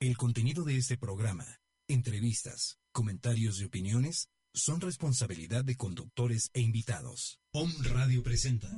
El 0.00 0.16
contenido 0.16 0.62
de 0.62 0.76
este 0.76 0.96
programa, 0.96 1.44
entrevistas, 1.88 2.78
comentarios 2.92 3.60
y 3.60 3.64
opiniones 3.64 4.28
son 4.54 4.80
responsabilidad 4.80 5.64
de 5.64 5.74
conductores 5.74 6.50
e 6.54 6.60
invitados. 6.60 7.40
Om 7.50 7.68
Radio 7.82 8.22
presenta. 8.22 8.68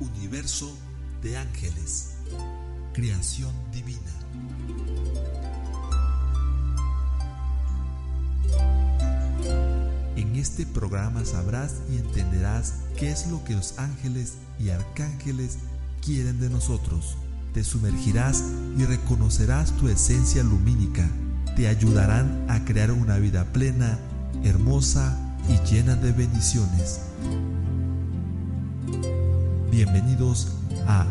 Universo 0.00 0.76
de 1.22 1.38
ángeles. 1.38 2.14
Creación 2.92 3.54
divina. 3.72 3.99
En 10.16 10.36
este 10.36 10.66
programa 10.66 11.24
sabrás 11.24 11.76
y 11.90 11.96
entenderás 11.96 12.74
qué 12.98 13.10
es 13.10 13.28
lo 13.28 13.42
que 13.44 13.54
los 13.54 13.78
ángeles 13.78 14.34
y 14.58 14.70
arcángeles 14.70 15.58
quieren 16.04 16.40
de 16.40 16.50
nosotros. 16.50 17.16
Te 17.54 17.64
sumergirás 17.64 18.44
y 18.76 18.84
reconocerás 18.84 19.72
tu 19.76 19.88
esencia 19.88 20.42
lumínica. 20.42 21.08
Te 21.56 21.68
ayudarán 21.68 22.46
a 22.48 22.64
crear 22.64 22.90
una 22.92 23.18
vida 23.18 23.44
plena, 23.52 23.98
hermosa 24.44 25.16
y 25.48 25.58
llena 25.68 25.96
de 25.96 26.12
bendiciones. 26.12 27.00
Bienvenidos 29.70 30.48
a 30.86 31.06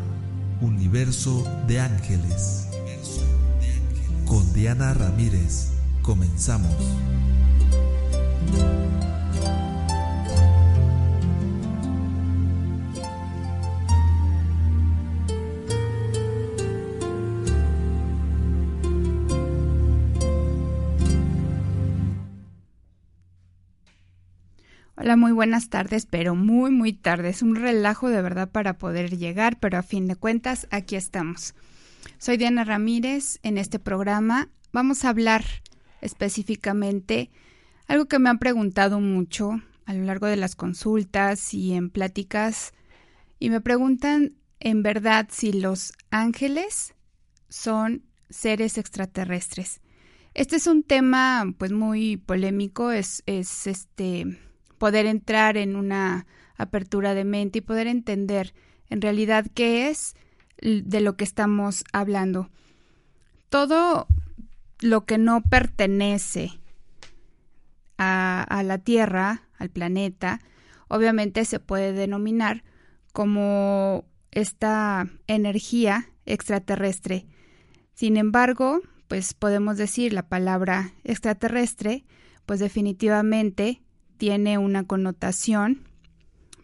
Universo 0.62 1.46
de 1.68 1.80
Ángeles. 1.80 2.68
Con 4.26 4.54
Diana 4.54 4.94
Ramírez. 4.94 5.70
Comenzamos. 6.02 6.76
Hola, 25.02 25.16
muy 25.16 25.32
buenas 25.32 25.70
tardes, 25.70 26.06
pero 26.06 26.36
muy, 26.36 26.72
muy 26.72 26.92
tarde. 26.92 27.30
Es 27.30 27.42
un 27.42 27.56
relajo 27.56 28.10
de 28.10 28.22
verdad 28.22 28.50
para 28.50 28.78
poder 28.78 29.18
llegar, 29.18 29.58
pero 29.58 29.78
a 29.78 29.82
fin 29.82 30.10
de 30.10 30.18
cuentas, 30.18 30.68
aquí 30.72 30.98
estamos. 30.98 31.56
Soy 32.18 32.36
Diana 32.36 32.66
Ramírez. 32.66 33.40
En 33.42 33.58
este 33.58 33.80
programa 33.80 34.50
vamos 34.74 35.06
a 35.06 35.10
hablar 35.10 35.46
específicamente 36.02 37.32
algo 37.90 38.06
que 38.06 38.20
me 38.20 38.30
han 38.30 38.38
preguntado 38.38 39.00
mucho 39.00 39.62
a 39.86 39.94
lo 39.96 40.04
largo 40.04 40.28
de 40.28 40.38
las 40.38 40.56
consultas 40.56 41.56
y 41.56 41.74
en 41.74 41.90
pláticas, 41.90 42.72
y 43.40 43.50
me 43.50 43.62
preguntan 43.62 44.36
en 44.60 44.84
verdad 44.84 45.28
si 45.32 45.52
los 45.54 45.94
ángeles 46.12 46.94
son 47.50 48.04
seres 48.30 48.78
extraterrestres. 48.78 49.82
Este 50.36 50.58
es 50.58 50.68
un 50.68 50.84
tema 50.84 51.52
pues 51.58 51.72
muy 51.72 52.18
polémico, 52.18 52.92
es, 52.92 53.24
es 53.26 53.66
este 53.66 54.38
poder 54.78 55.08
entrar 55.08 55.58
en 55.58 55.76
una 55.76 56.28
apertura 56.58 57.16
de 57.16 57.26
mente 57.26 57.58
y 57.58 57.62
poder 57.62 57.88
entender 57.88 58.54
en 58.92 59.02
realidad 59.02 59.48
qué 59.56 59.90
es 59.90 60.16
de 60.62 61.02
lo 61.02 61.18
que 61.18 61.24
estamos 61.24 61.84
hablando. 61.92 62.52
Todo 63.50 64.06
lo 64.80 65.06
que 65.06 65.18
no 65.18 65.42
pertenece 65.42 66.59
a, 68.00 68.64
la 68.64 68.78
Tierra, 68.78 69.44
al 69.58 69.70
planeta, 69.70 70.40
obviamente 70.88 71.44
se 71.44 71.60
puede 71.60 71.92
denominar 71.92 72.64
como 73.12 74.06
esta 74.32 75.08
energía 75.28 76.10
extraterrestre. 76.26 77.28
Sin 77.94 78.16
embargo, 78.16 78.80
pues 79.10 79.34
podemos 79.34 79.78
decir 79.78 80.14
la 80.14 80.30
palabra 80.30 80.94
extraterrestre, 81.04 82.06
pues 82.46 82.62
definitivamente 82.62 83.82
tiene 84.18 84.58
una 84.58 84.86
connotación 84.86 85.84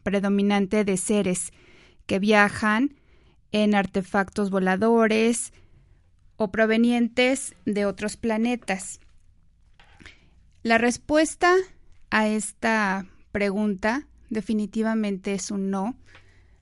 predominante 0.03 0.85
de 0.85 0.95
seres 0.95 1.51
que 2.05 2.19
viajan 2.19 2.95
en 3.51 3.75
artefactos 3.75 4.51
voladores 4.51 5.51
o 6.37 6.51
provenientes 6.51 7.55
de 7.65 7.85
otros 7.85 8.15
planetas. 8.15 8.99
La 10.65 10.79
respuesta 10.79 11.53
a 12.09 12.27
esta 12.27 13.05
pregunta 13.31 14.07
definitivamente 14.31 15.35
es 15.35 15.51
un 15.51 15.69
no. 15.69 15.95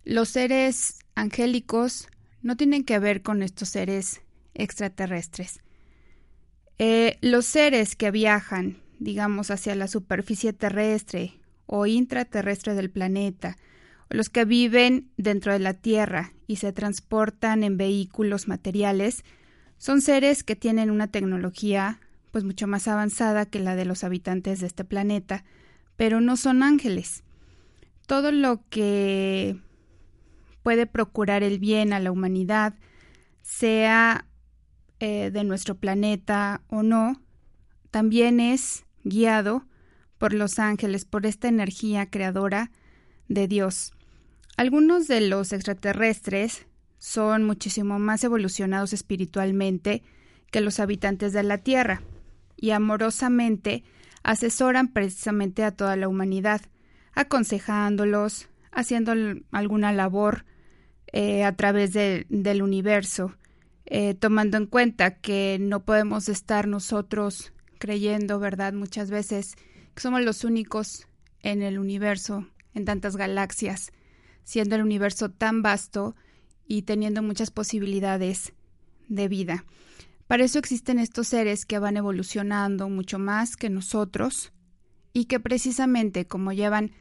Los 0.03 0.27
seres 0.27 0.99
angélicos 1.15 2.09
no 2.41 2.57
tienen 2.57 2.83
que 2.83 2.99
ver 2.99 3.21
con 3.21 3.41
estos 3.41 3.69
seres 3.69 4.21
extraterrestres. 4.55 5.61
Eh, 6.79 7.17
los 7.21 7.45
seres 7.45 7.95
que 7.95 8.11
viajan 8.11 8.83
digamos, 9.03 9.51
hacia 9.51 9.75
la 9.75 9.87
superficie 9.87 10.53
terrestre 10.53 11.39
o 11.65 11.85
intraterrestre 11.85 12.73
del 12.73 12.89
planeta, 12.89 13.57
los 14.09 14.29
que 14.29 14.45
viven 14.45 15.11
dentro 15.17 15.53
de 15.53 15.59
la 15.59 15.73
Tierra 15.73 16.33
y 16.47 16.57
se 16.57 16.71
transportan 16.71 17.63
en 17.63 17.77
vehículos 17.77 18.47
materiales, 18.47 19.23
son 19.77 20.01
seres 20.01 20.43
que 20.43 20.55
tienen 20.55 20.91
una 20.91 21.07
tecnología 21.07 21.99
pues 22.33 22.43
mucho 22.43 22.65
más 22.65 22.87
avanzada 22.87 23.45
que 23.45 23.59
la 23.59 23.75
de 23.75 23.85
los 23.85 24.03
habitantes 24.03 24.59
de 24.59 24.65
este 24.65 24.83
planeta, 24.83 25.45
pero 25.95 26.19
no 26.19 26.35
son 26.35 26.63
ángeles. 26.63 27.23
Todo 28.07 28.31
lo 28.31 28.67
que 28.71 29.55
puede 30.63 30.87
procurar 30.87 31.43
el 31.43 31.59
bien 31.59 31.93
a 31.93 31.99
la 31.99 32.11
humanidad, 32.11 32.73
sea 33.43 34.25
eh, 34.99 35.29
de 35.29 35.43
nuestro 35.43 35.75
planeta 35.75 36.63
o 36.69 36.81
no, 36.81 37.21
también 37.91 38.39
es 38.39 38.83
guiado 39.03 39.67
por 40.17 40.33
los 40.33 40.57
ángeles, 40.57 41.05
por 41.05 41.27
esta 41.27 41.47
energía 41.47 42.09
creadora 42.09 42.71
de 43.27 43.47
Dios. 43.47 43.93
Algunos 44.57 45.07
de 45.07 45.21
los 45.21 45.53
extraterrestres 45.53 46.65
son 46.97 47.43
muchísimo 47.43 47.99
más 47.99 48.23
evolucionados 48.23 48.91
espiritualmente 48.91 50.01
que 50.49 50.61
los 50.61 50.79
habitantes 50.79 51.31
de 51.33 51.43
la 51.43 51.59
Tierra 51.59 52.01
y 52.63 52.71
amorosamente 52.71 53.83
asesoran 54.23 54.87
precisamente 54.87 55.65
a 55.65 55.71
toda 55.75 55.97
la 55.97 56.07
humanidad, 56.07 56.61
aconsejándolos, 57.11 58.47
haciendo 58.71 59.11
alguna 59.51 59.91
labor 59.91 60.45
eh, 61.07 61.43
a 61.43 61.57
través 61.57 61.91
del 61.91 62.61
universo, 62.61 63.35
eh, 63.85 64.13
tomando 64.13 64.55
en 64.55 64.67
cuenta 64.67 65.17
que 65.17 65.57
no 65.59 65.83
podemos 65.83 66.29
estar 66.29 66.69
nosotros 66.69 67.51
creyendo, 67.79 68.39
¿verdad? 68.39 68.71
Muchas 68.71 69.11
veces 69.11 69.57
que 69.93 70.01
somos 70.01 70.21
los 70.21 70.45
únicos 70.45 71.09
en 71.41 71.63
el 71.63 71.77
universo, 71.77 72.47
en 72.73 72.85
tantas 72.85 73.17
galaxias, 73.17 73.91
siendo 74.45 74.75
el 74.75 74.83
universo 74.83 75.29
tan 75.29 75.63
vasto 75.63 76.15
y 76.65 76.83
teniendo 76.83 77.21
muchas 77.23 77.51
posibilidades 77.51 78.53
de 79.09 79.27
vida. 79.27 79.65
Para 80.27 80.45
eso 80.45 80.59
existen 80.59 80.99
estos 80.99 81.27
seres 81.27 81.65
que 81.65 81.79
van 81.79 81.97
evolucionando 81.97 82.89
mucho 82.89 83.19
más 83.19 83.55
que 83.55 83.69
nosotros 83.69 84.53
y 85.11 85.25
que 85.25 85.39
precisamente 85.39 86.25
como 86.25 86.53
llevan 86.53 86.91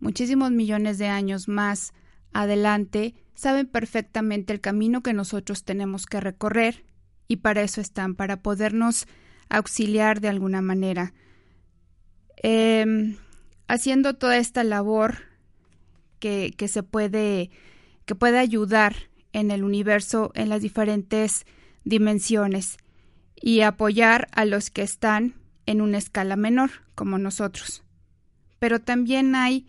muchísimos 0.00 0.50
millones 0.50 0.98
de 0.98 1.08
años 1.08 1.48
más 1.48 1.92
adelante, 2.32 3.14
saben 3.34 3.66
perfectamente 3.66 4.52
el 4.52 4.60
camino 4.60 5.02
que 5.02 5.12
nosotros 5.12 5.64
tenemos 5.64 6.06
que 6.06 6.20
recorrer 6.20 6.84
y 7.28 7.36
para 7.36 7.62
eso 7.62 7.80
están, 7.80 8.14
para 8.14 8.42
podernos 8.42 9.06
auxiliar 9.48 10.20
de 10.20 10.28
alguna 10.28 10.62
manera. 10.62 11.12
Em, 12.36 13.16
haciendo 13.68 14.14
toda 14.14 14.38
esta 14.38 14.64
labor 14.64 15.18
que, 16.18 16.52
que, 16.56 16.68
se 16.68 16.82
puede, 16.82 17.50
que 18.06 18.14
puede 18.14 18.38
ayudar 18.38 18.94
en 19.32 19.50
el 19.50 19.62
universo 19.62 20.32
en 20.34 20.48
las 20.48 20.62
diferentes 20.62 21.46
dimensiones 21.84 22.76
y 23.40 23.60
apoyar 23.62 24.28
a 24.32 24.44
los 24.44 24.70
que 24.70 24.82
están 24.82 25.34
en 25.66 25.80
una 25.80 25.98
escala 25.98 26.36
menor, 26.36 26.70
como 26.94 27.18
nosotros. 27.18 27.82
Pero 28.58 28.80
también 28.80 29.34
hay 29.34 29.66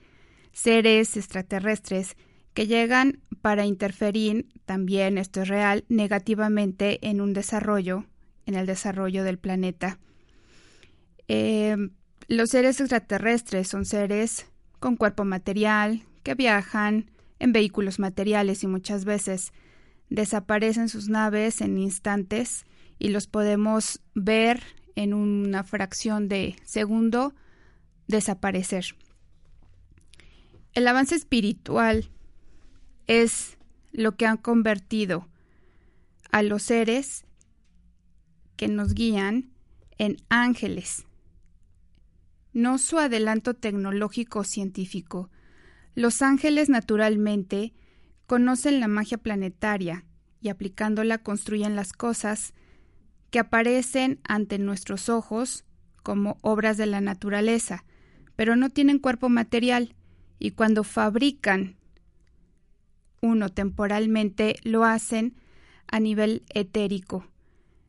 seres 0.52 1.18
extraterrestres 1.18 2.16
que 2.54 2.68
llegan 2.68 3.20
para 3.42 3.66
interferir, 3.66 4.48
también 4.66 5.18
esto 5.18 5.42
es 5.42 5.48
real, 5.48 5.86
negativamente 5.90 7.00
en 7.08 7.20
un 7.20 7.34
desarrollo, 7.34 8.06
en 8.46 8.56
el 8.56 8.66
desarrollo 8.66 9.24
del 9.24 9.40
planeta. 9.40 10.00
Eh, 11.28 11.76
los 12.28 12.52
seres 12.52 12.80
extraterrestres 12.80 13.68
son 13.68 13.86
seres 13.86 14.46
con 14.80 14.96
cuerpo 14.96 15.26
material, 15.26 16.04
que 16.24 16.36
viajan 16.36 17.12
en 17.40 17.52
vehículos 17.52 18.00
materiales 18.00 18.64
y 18.64 18.68
muchas 18.68 19.04
veces 19.04 19.52
desaparecen 20.14 20.90
sus 20.90 21.10
naves 21.10 21.60
en 21.60 21.80
instantes 21.80 22.66
y 23.00 23.10
los 23.10 23.26
podemos 23.26 24.00
ver 24.14 24.62
en 24.96 25.16
una 25.16 25.64
fracción 25.64 26.28
de 26.28 26.56
segundo 26.64 27.34
desaparecer. 28.08 28.96
El 30.76 30.88
avance 30.88 31.16
espiritual 31.16 32.12
es 33.08 33.58
lo 33.92 34.16
que 34.16 34.28
han 34.28 34.38
convertido 34.38 35.28
a 36.32 36.44
los 36.44 36.62
seres 36.62 37.26
que 38.56 38.68
nos 38.68 38.94
guían 38.94 39.50
en 39.98 40.18
ángeles, 40.30 41.08
no 42.54 42.78
su 42.78 43.00
adelanto 43.00 43.56
tecnológico 43.56 44.44
científico. 44.44 45.32
Los 45.96 46.22
ángeles 46.22 46.70
naturalmente 46.70 47.74
conocen 48.34 48.80
la 48.80 48.88
magia 48.88 49.20
planetaria 49.20 50.06
y 50.42 50.50
aplicándola 50.50 51.20
construyen 51.20 51.76
las 51.76 51.94
cosas 51.94 52.56
que 53.30 53.38
aparecen 53.38 54.22
ante 54.24 54.58
nuestros 54.58 55.08
ojos 55.08 55.66
como 56.02 56.40
obras 56.42 56.78
de 56.78 56.88
la 56.88 57.00
naturaleza, 57.00 57.86
pero 58.36 58.56
no 58.56 58.72
tienen 58.72 58.98
cuerpo 58.98 59.30
material 59.30 59.94
y 60.40 60.50
cuando 60.50 60.84
fabrican 60.84 61.76
uno 63.22 63.50
temporalmente 63.50 64.56
lo 64.64 64.84
hacen 64.84 65.36
a 65.86 66.00
nivel 66.00 66.42
etérico. 66.56 67.28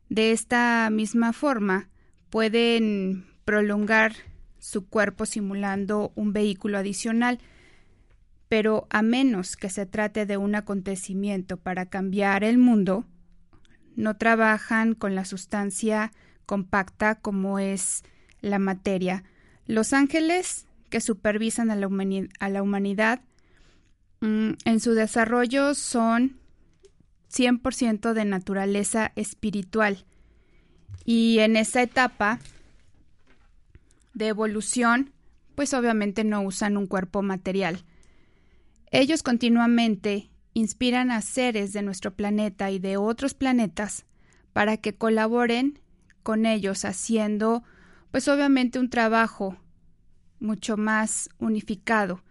De 0.09 0.31
esta 0.31 0.91
misma 0.91 1.33
forma 1.33 1.89
pueden 2.29 3.25
prolongar 3.45 4.13
su 4.59 4.87
cuerpo 4.87 5.25
simulando 5.25 6.11
un 6.13 6.33
vehículo 6.33 6.77
adicional, 6.77 7.39
pero 8.55 8.87
a 8.89 9.01
menos 9.01 9.57
que 9.57 9.69
se 9.69 9.85
trate 9.85 10.25
de 10.25 10.37
un 10.37 10.55
acontecimiento 10.55 11.57
para 11.57 11.87
cambiar 11.87 12.45
el 12.45 12.57
mundo, 12.57 13.03
no 13.97 14.15
trabajan 14.15 14.93
con 14.93 15.13
la 15.13 15.25
sustancia 15.25 16.13
compacta 16.45 17.15
como 17.15 17.59
es 17.59 18.03
la 18.39 18.57
materia. 18.57 19.25
Los 19.65 19.91
ángeles 19.91 20.67
que 20.89 21.01
supervisan 21.01 21.69
a 21.69 21.75
la, 21.75 22.61
humanidad 22.63 23.19
mm, 24.21 24.51
en 24.63 24.79
su 24.79 24.93
desarrollo 24.93 25.75
son 25.75 26.37
100% 27.29 28.13
de 28.13 28.23
naturaleza 28.23 29.11
espiritual 29.17 30.05
y 31.03 31.39
en 31.39 31.57
esa 31.57 31.81
etapa 31.81 32.39
de 34.13 34.29
evolución 34.29 35.11
pues 35.55 35.73
obviamente 35.73 36.23
no 36.23 36.41
usan 36.41 36.77
un 36.77 36.87
cuerpo 36.87 37.21
material. 37.21 37.83
Ellos 38.97 39.23
continuamente 39.23 40.29
inspiran 40.53 41.11
a 41.11 41.21
seres 41.21 41.73
de 41.73 41.81
nuestro 41.81 42.15
planeta 42.15 42.71
y 42.71 42.79
de 42.79 42.95
otros 42.95 43.33
planetas 43.33 44.05
para 44.53 44.77
que 44.77 44.95
colaboren 44.95 45.81
con 46.23 46.45
ellos 46.45 46.85
haciendo 46.85 47.61
pues 48.11 48.29
obviamente 48.29 48.79
un 48.79 48.89
trabajo 48.89 49.57
mucho 50.39 50.77
más 50.77 51.29
unificado 51.39 52.23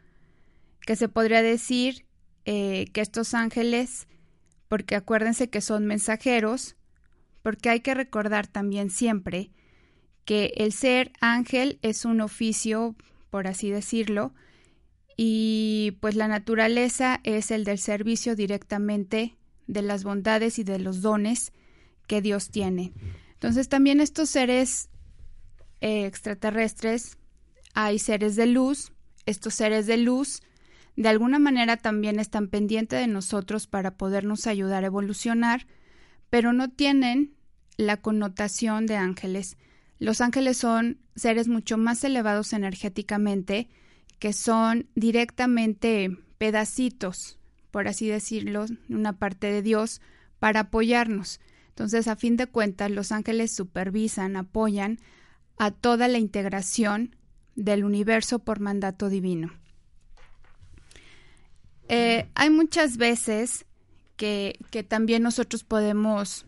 que 0.81 0.97
se 0.97 1.11
podría 1.11 1.43
decir 1.43 2.07
eh, 2.47 2.87
que 2.95 3.03
estos 3.03 3.35
ángeles 3.35 4.09
porque 4.67 4.97
acuérdense 4.97 5.51
que 5.51 5.61
son 5.61 5.85
mensajeros 5.85 6.77
porque 7.43 7.69
hay 7.69 7.81
que 7.81 7.93
recordar 7.93 8.47
también 8.47 8.89
siempre 8.89 9.51
que 10.25 10.55
el 10.57 10.73
ser 10.73 11.13
ángel 11.21 11.79
es 11.83 12.07
un 12.07 12.23
oficio 12.23 12.97
por 13.29 13.49
así 13.49 13.69
decirlo 13.69 14.33
y 15.17 15.97
pues 16.01 16.15
la 16.15 16.29
naturaleza 16.29 17.21
es 17.25 17.51
el 17.51 17.65
del 17.65 17.79
servicio 17.79 18.37
directamente 18.37 19.37
de 19.67 19.83
las 19.83 20.05
bondades 20.05 20.59
y 20.59 20.65
de 20.65 20.79
los 20.79 21.03
dones 21.03 21.53
que 22.07 22.21
Dios 22.21 22.51
tiene. 22.51 22.93
Entonces 23.35 23.69
también 23.69 24.01
estos 24.01 24.31
seres 24.31 24.89
eh, 25.81 26.07
extraterrestres, 26.07 27.19
hay 27.75 27.99
seres 27.99 28.37
de 28.37 28.47
luz, 28.47 28.93
estos 29.27 29.55
seres 29.55 29.87
de 29.87 29.97
luz 29.97 30.43
de 30.97 31.09
alguna 31.09 31.39
manera 31.39 31.77
también 31.77 32.21
están 32.21 32.49
pendientes 32.49 33.01
de 33.01 33.09
nosotros 33.09 33.67
para 33.67 33.97
podernos 33.97 34.47
ayudar 34.47 34.85
a 34.85 34.89
evolucionar, 34.89 35.67
pero 36.31 36.53
no 36.53 36.71
tienen 36.71 37.35
la 37.77 37.97
connotación 37.97 38.87
de 38.87 38.97
ángeles. 38.97 39.57
Los 39.99 40.21
ángeles 40.21 40.57
son 40.57 40.99
seres 41.17 41.49
mucho 41.49 41.79
más 41.79 42.05
elevados 42.05 42.53
energéticamente, 42.53 43.69
que 44.25 44.33
son 44.33 44.89
directamente 44.95 46.09
pedacitos, 46.39 47.39
por 47.71 47.89
así 47.89 48.09
decirlo, 48.09 48.65
una 48.89 49.19
parte 49.19 49.53
de 49.53 49.61
Dios 49.61 50.01
para 50.39 50.61
apoyarnos. 50.61 51.41
Entonces, 51.69 52.09
a 52.09 52.17
fin 52.17 52.39
de 52.39 52.47
cuentas, 52.47 52.91
los 52.91 53.13
ángeles 53.13 53.55
supervisan, 53.55 54.37
apoyan 54.37 54.99
a 55.59 55.73
toda 55.73 56.09
la 56.09 56.17
integración 56.17 57.17
del 57.55 57.85
universo 57.85 58.39
por 58.39 58.61
mandato 58.61 59.11
divino. 59.11 59.53
Eh, 61.91 62.31
hay 62.35 62.49
muchas 62.49 62.97
veces 62.97 63.67
que, 64.17 64.59
también 64.89 65.23
nosotros 65.23 65.65
podemos 65.65 66.47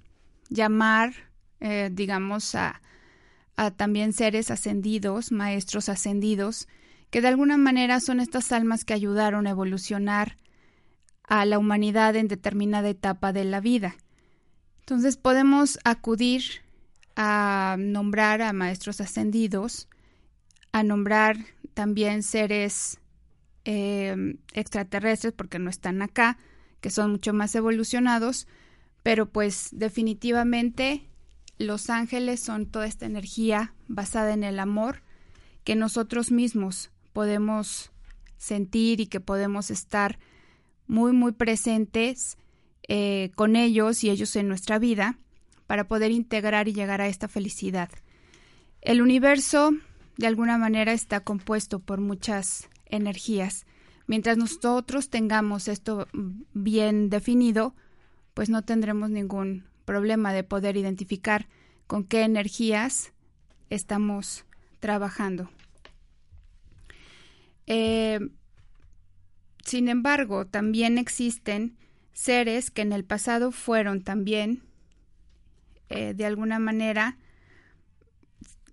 llamar, 0.48 1.12
eh, 1.60 1.90
digamos, 1.92 2.54
a, 2.54 2.80
a 3.54 3.70
también 3.70 4.14
seres 4.14 4.50
ascendidos, 4.50 5.30
maestros 5.30 5.90
ascendidos, 5.90 6.68
que 7.10 7.20
de 7.20 7.28
alguna 7.28 7.56
manera 7.56 8.00
son 8.00 8.20
estas 8.20 8.52
almas 8.52 8.84
que 8.84 8.94
ayudaron 8.94 9.46
a 9.46 9.50
evolucionar 9.50 10.36
a 11.24 11.44
la 11.44 11.58
humanidad 11.58 12.16
en 12.16 12.28
determinada 12.28 12.88
etapa 12.88 13.32
de 13.32 13.44
la 13.44 13.60
vida. 13.60 13.96
Entonces 14.80 15.16
podemos 15.16 15.78
acudir 15.84 16.62
a 17.16 17.76
nombrar 17.78 18.42
a 18.42 18.52
maestros 18.52 19.00
ascendidos, 19.00 19.88
a 20.72 20.82
nombrar 20.82 21.38
también 21.74 22.22
seres 22.22 23.00
em, 23.64 24.38
extraterrestres 24.52 25.32
porque 25.32 25.58
no 25.58 25.70
están 25.70 26.02
acá, 26.02 26.38
que 26.80 26.90
son 26.90 27.10
mucho 27.10 27.32
más 27.32 27.54
evolucionados, 27.54 28.46
pero 29.02 29.26
pues 29.26 29.70
definitivamente 29.72 31.08
los 31.58 31.90
ángeles 31.90 32.40
son 32.40 32.66
toda 32.66 32.86
esta 32.86 33.06
energía 33.06 33.74
basada 33.88 34.34
en 34.34 34.44
el 34.44 34.58
amor 34.58 35.02
que 35.64 35.74
nosotros 35.74 36.30
mismos 36.30 36.90
podemos 37.16 37.92
sentir 38.36 39.00
y 39.00 39.06
que 39.06 39.20
podemos 39.20 39.70
estar 39.70 40.18
muy, 40.86 41.14
muy 41.14 41.32
presentes 41.32 42.36
eh, 42.88 43.30
con 43.36 43.56
ellos 43.56 44.04
y 44.04 44.10
ellos 44.10 44.36
en 44.36 44.48
nuestra 44.48 44.78
vida 44.78 45.18
para 45.66 45.88
poder 45.88 46.10
integrar 46.10 46.68
y 46.68 46.74
llegar 46.74 47.00
a 47.00 47.08
esta 47.08 47.26
felicidad. 47.26 47.88
El 48.82 49.00
universo, 49.00 49.70
de 50.18 50.26
alguna 50.26 50.58
manera, 50.58 50.92
está 50.92 51.20
compuesto 51.20 51.78
por 51.78 52.02
muchas 52.02 52.68
energías. 52.84 53.64
Mientras 54.06 54.36
nosotros 54.36 55.08
tengamos 55.08 55.68
esto 55.68 56.08
bien 56.52 57.08
definido, 57.08 57.74
pues 58.34 58.50
no 58.50 58.60
tendremos 58.60 59.08
ningún 59.08 59.64
problema 59.86 60.34
de 60.34 60.44
poder 60.44 60.76
identificar 60.76 61.48
con 61.86 62.04
qué 62.04 62.24
energías 62.24 63.14
estamos 63.70 64.44
trabajando. 64.80 65.48
Eh, 67.66 68.20
sin 69.64 69.88
embargo, 69.88 70.46
también 70.46 70.96
existen 70.96 71.76
seres 72.12 72.70
que 72.70 72.82
en 72.82 72.92
el 72.92 73.04
pasado 73.04 73.50
fueron 73.50 74.00
también, 74.02 74.62
eh, 75.88 76.14
de 76.14 76.24
alguna 76.24 76.58
manera, 76.58 77.18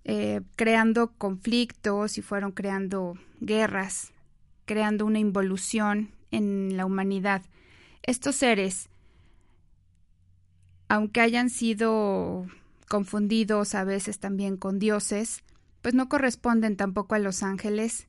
eh, 0.04 0.40
creando 0.56 1.12
conflictos 1.12 2.16
y 2.16 2.22
fueron 2.22 2.52
creando 2.52 3.18
guerras, 3.40 4.12
creando 4.66 5.04
una 5.04 5.18
involución 5.18 6.12
en 6.30 6.76
la 6.76 6.86
humanidad. 6.86 7.42
Estos 8.02 8.36
seres, 8.36 8.88
aunque 10.88 11.20
hayan 11.20 11.50
sido 11.50 12.46
confundidos 12.86 13.74
a 13.74 13.84
veces 13.84 14.20
también 14.20 14.56
con 14.56 14.78
dioses, 14.78 15.42
pues 15.82 15.94
no 15.94 16.08
corresponden 16.08 16.76
tampoco 16.76 17.14
a 17.14 17.18
los 17.18 17.42
ángeles 17.42 18.06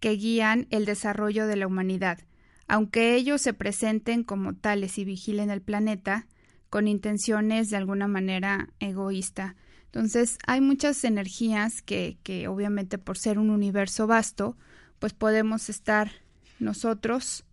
que 0.00 0.10
guían 0.10 0.66
el 0.70 0.84
desarrollo 0.84 1.46
de 1.46 1.56
la 1.56 1.66
humanidad, 1.66 2.18
aunque 2.66 3.14
ellos 3.14 3.40
se 3.40 3.54
presenten 3.54 4.24
como 4.24 4.54
tales 4.54 4.98
y 4.98 5.04
vigilen 5.04 5.50
el 5.50 5.62
planeta 5.62 6.26
con 6.70 6.86
intenciones 6.86 7.70
de 7.70 7.76
alguna 7.76 8.08
manera 8.08 8.68
egoísta. 8.78 9.56
Entonces 9.86 10.38
hay 10.46 10.60
muchas 10.60 11.02
energías 11.04 11.82
que, 11.82 12.18
que 12.22 12.46
obviamente 12.48 12.98
por 12.98 13.16
ser 13.16 13.38
un 13.38 13.50
universo 13.50 14.06
vasto, 14.06 14.56
pues 14.98 15.14
podemos 15.14 15.70
estar 15.70 16.10
nosotros 16.58 17.44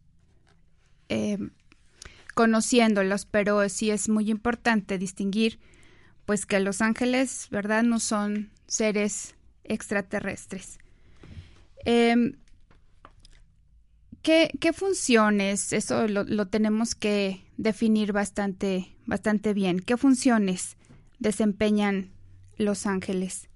eh, 1.09 1.37
conociéndolos, 2.33 3.25
pero 3.25 3.67
sí 3.69 3.91
es 3.91 4.09
muy 4.09 4.29
importante 4.29 4.97
distinguir 4.97 5.59
pues 6.25 6.45
que 6.45 6.59
los 6.59 6.81
ángeles, 6.81 7.47
¿verdad? 7.51 7.83
No 7.83 7.99
son 7.99 8.51
seres 8.67 9.35
extraterrestres. 9.63 10.79
Em, 11.85 12.33
¿qué, 14.21 14.73
funciones? 14.73 15.71
Eso 15.71 16.07
lo, 16.07 16.47
tenemos 16.47 16.95
que 16.95 17.45
definir 17.57 18.11
bastante, 18.11 18.95
bastante 19.05 19.53
bien. 19.53 19.79
¿Qué 19.79 19.95
funciones 19.97 20.77
desempeñan 21.19 22.11
los 22.57 22.87
ángeles? 22.87 23.49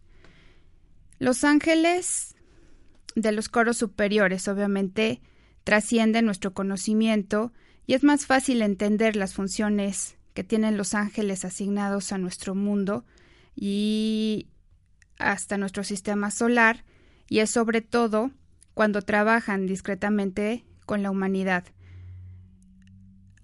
Los 1.17 1.43
ángeles 1.43 2.35
de 3.15 3.31
los 3.31 3.49
coros 3.49 3.77
superiores, 3.77 4.47
obviamente, 4.47 5.21
trascienden 5.63 6.25
nuestro 6.25 6.53
conocimiento 6.53 7.51
y 7.87 7.95
es 7.95 8.03
más 8.03 8.27
fácil 8.27 8.61
entender 8.61 9.15
las 9.15 9.33
funciones 9.33 10.17
que 10.35 10.43
tienen 10.43 10.77
los 10.77 10.93
ángeles 10.93 11.43
asignados 11.43 12.11
a 12.11 12.19
nuestro 12.19 12.53
mundo 12.53 13.05
y 13.55 14.47
hasta 15.17 15.57
nuestro 15.57 15.83
sistema 15.83 16.31
solar, 16.31 16.85
y 17.29 17.39
es 17.39 17.51
sobre 17.51 17.81
todo 17.81 18.31
cuando 18.73 19.01
trabajan 19.01 19.67
discretamente 19.67 20.65
con 20.85 21.03
la 21.03 21.11
humanidad. 21.11 21.63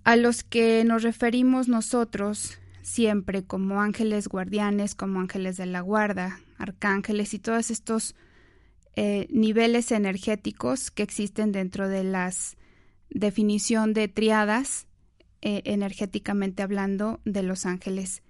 A 0.04 0.16
los 0.16 0.44
que 0.44 0.84
nos 0.86 1.04
referimos 1.04 1.68
nosotros 1.68 2.58
siempre 2.82 3.44
como 3.44 3.82
ángeles 3.82 4.28
guardianes, 4.28 4.96
como 4.96 5.20
ángeles 5.20 5.58
de 5.58 5.66
la 5.66 5.82
guarda, 5.82 6.40
arcángeles 6.58 7.34
y 7.34 7.40
todos 7.40 7.72
estos 7.72 8.16
eh, 8.96 9.28
niveles 9.30 9.92
energéticos 9.92 10.92
que 10.92 11.04
existen 11.04 11.52
dentro 11.52 11.90
de 11.90 12.04
las 12.04 12.58
definición 13.10 13.94
de 13.94 14.08
triadas 14.08 14.88
eh, 15.42 15.62
energéticamente 15.66 16.64
hablando 16.64 17.20
de 17.26 17.44
los 17.44 17.66
ángeles. 17.66 18.24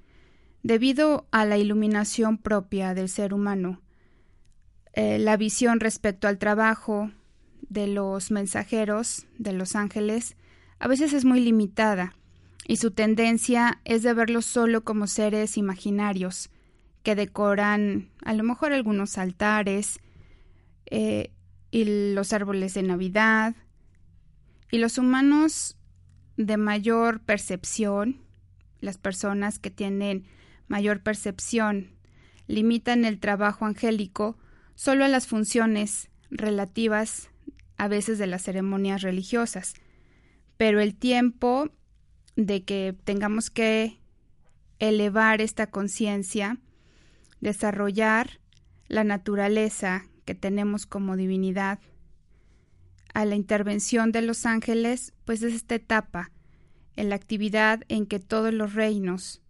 Debido 0.63 1.27
a 1.31 1.45
la 1.45 1.57
iluminación 1.57 2.37
propia 2.37 2.93
del 2.93 3.09
ser 3.09 3.33
humano, 3.33 3.81
eh, 4.95 5.19
la 5.19 5.35
visión 5.35 5.81
respecto 5.81 6.29
al 6.29 6.37
trabajo 6.37 7.11
de 7.67 7.87
los 7.87 8.31
mensajeros 8.31 9.25
de 9.37 9.51
los 9.51 9.75
ángeles 9.75 10.37
a 10.79 10.87
veces 10.87 11.11
es 11.11 11.25
muy 11.25 11.41
limitada 11.41 12.15
y 12.65 12.77
su 12.77 12.91
tendencia 12.91 13.81
es 13.83 14.03
de 14.03 14.13
verlos 14.13 14.45
solo 14.45 14.85
como 14.85 15.07
seres 15.07 15.57
imaginarios 15.57 16.49
que 17.03 17.13
decoran 17.13 18.09
a 18.23 18.33
lo 18.33 18.43
mejor 18.43 18.71
algunos 18.71 19.17
altares 19.17 19.99
eh, 20.85 21.31
y 21.71 22.13
los 22.13 22.31
árboles 22.31 22.73
de 22.73 22.83
Navidad 22.83 23.53
y 24.71 24.77
los 24.77 24.97
humanos 24.97 25.77
de 26.37 26.55
mayor 26.55 27.19
percepción, 27.19 28.21
las 28.79 28.97
personas 28.97 29.59
que 29.59 29.71
tienen 29.71 30.25
mayor 30.69 31.03
percepción, 31.03 31.91
limitan 32.47 33.03
el 33.03 33.19
trabajo 33.19 33.65
angélico 33.65 34.37
solo 34.75 35.05
a 35.05 35.07
las 35.07 35.27
funciones 35.27 36.09
relativas 36.29 37.29
a 37.77 37.87
veces 37.87 38.17
de 38.17 38.27
las 38.27 38.43
ceremonias 38.43 39.01
religiosas. 39.01 39.73
Pero 40.57 40.79
el 40.79 40.95
tiempo 40.95 41.69
de 42.35 42.63
que 42.63 42.95
tengamos 43.03 43.49
que 43.49 43.99
elevar 44.79 45.41
esta 45.41 45.67
conciencia, 45.67 46.57
desarrollar 47.41 48.39
la 48.87 49.03
naturaleza 49.03 50.05
que 50.25 50.35
tenemos 50.35 50.85
como 50.85 51.15
divinidad, 51.15 51.79
a 53.13 53.23
la 53.23 53.35
intervención 53.35 54.11
de 54.11 54.21
los 54.21 54.45
ángeles, 54.45 55.13
pues 55.23 55.41
es 55.41 55.53
esta 55.53 55.75
etapa 55.75 56.31
en 56.97 57.09
la 57.09 57.15
actividad 57.15 57.83
en 57.87 58.05
que 58.07 58.19
todos 58.19 58.53
los 58.53 58.73
reinos 58.73 59.41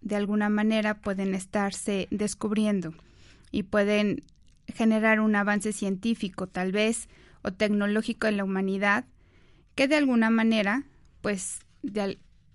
de 0.00 0.16
alguna 0.16 0.48
manera 0.48 1.00
pueden 1.00 1.34
estarse 1.34 2.08
descubriendo 2.10 2.92
y 3.54 3.62
pueden 3.62 4.24
generar 4.66 5.20
un 5.20 5.36
avance 5.36 5.72
científico 5.72 6.48
tal 6.48 6.72
vez 6.72 7.08
o 7.42 7.52
tecnológico 7.52 8.26
en 8.26 8.36
la 8.36 8.42
humanidad 8.42 9.04
que 9.76 9.86
de 9.86 9.94
alguna 9.94 10.28
manera 10.28 10.82
pues 11.20 11.60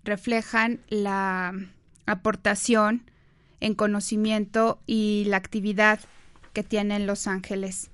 reflejan 0.04 0.82
la 0.90 1.54
aportación 2.06 3.10
en 3.62 3.76
conocimiento 3.76 4.82
y 4.88 5.24
la 5.28 5.38
actividad 5.38 6.02
que 6.52 6.64
tienen 6.64 7.08
los 7.08 7.28
ángeles. 7.28 7.92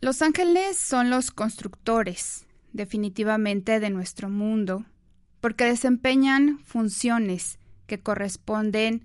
Los 0.00 0.22
ángeles 0.22 0.76
son 0.76 1.10
los 1.10 1.32
constructores, 1.32 2.46
definitivamente, 2.72 3.80
de 3.80 3.90
nuestro 3.90 4.28
mundo, 4.28 4.84
porque 5.40 5.64
desempeñan 5.64 6.60
funciones 6.64 7.58
que 7.86 7.98
corresponden 7.98 9.04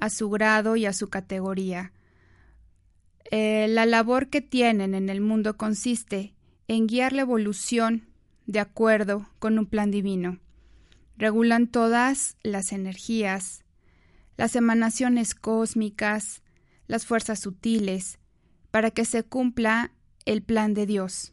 a 0.00 0.10
su 0.10 0.30
grado 0.30 0.76
y 0.76 0.86
a 0.86 0.92
su 0.92 1.08
categoría. 1.08 1.92
Eh, 3.30 3.66
la 3.68 3.86
labor 3.86 4.28
que 4.28 4.40
tienen 4.40 4.94
en 4.94 5.08
el 5.08 5.20
mundo 5.20 5.56
consiste 5.56 6.34
en 6.66 6.86
guiar 6.86 7.12
la 7.12 7.22
evolución 7.22 8.08
de 8.46 8.60
acuerdo 8.60 9.28
con 9.38 9.58
un 9.58 9.66
plan 9.66 9.90
divino. 9.90 10.38
Regulan 11.16 11.68
todas 11.68 12.36
las 12.42 12.72
energías, 12.72 13.62
las 14.36 14.56
emanaciones 14.56 15.34
cósmicas, 15.34 16.42
las 16.86 17.06
fuerzas 17.06 17.38
sutiles, 17.40 18.18
para 18.70 18.90
que 18.90 19.04
se 19.04 19.22
cumpla 19.22 19.92
el 20.24 20.42
plan 20.42 20.74
de 20.74 20.86
Dios. 20.86 21.32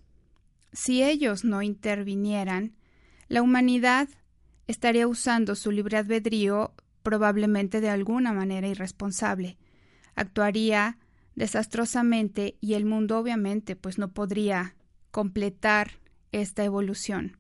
Si 0.74 1.02
ellos 1.02 1.44
no 1.44 1.62
intervinieran, 1.62 2.76
la 3.28 3.42
humanidad 3.42 4.10
estaría 4.68 5.08
usando 5.08 5.56
su 5.56 5.72
libre 5.72 5.98
albedrío 5.98 6.74
probablemente 7.08 7.80
de 7.80 7.90
alguna 7.90 8.34
manera 8.34 8.68
irresponsable. 8.68 9.58
Actuaría 10.16 10.98
desastrosamente 11.36 12.58
y 12.60 12.74
el 12.74 12.84
mundo 12.84 13.18
obviamente 13.18 13.78
pues 13.78 13.98
no 13.98 14.10
podría 14.10 14.76
completar 15.12 15.92
esta 16.34 16.66
evolución. 16.66 17.38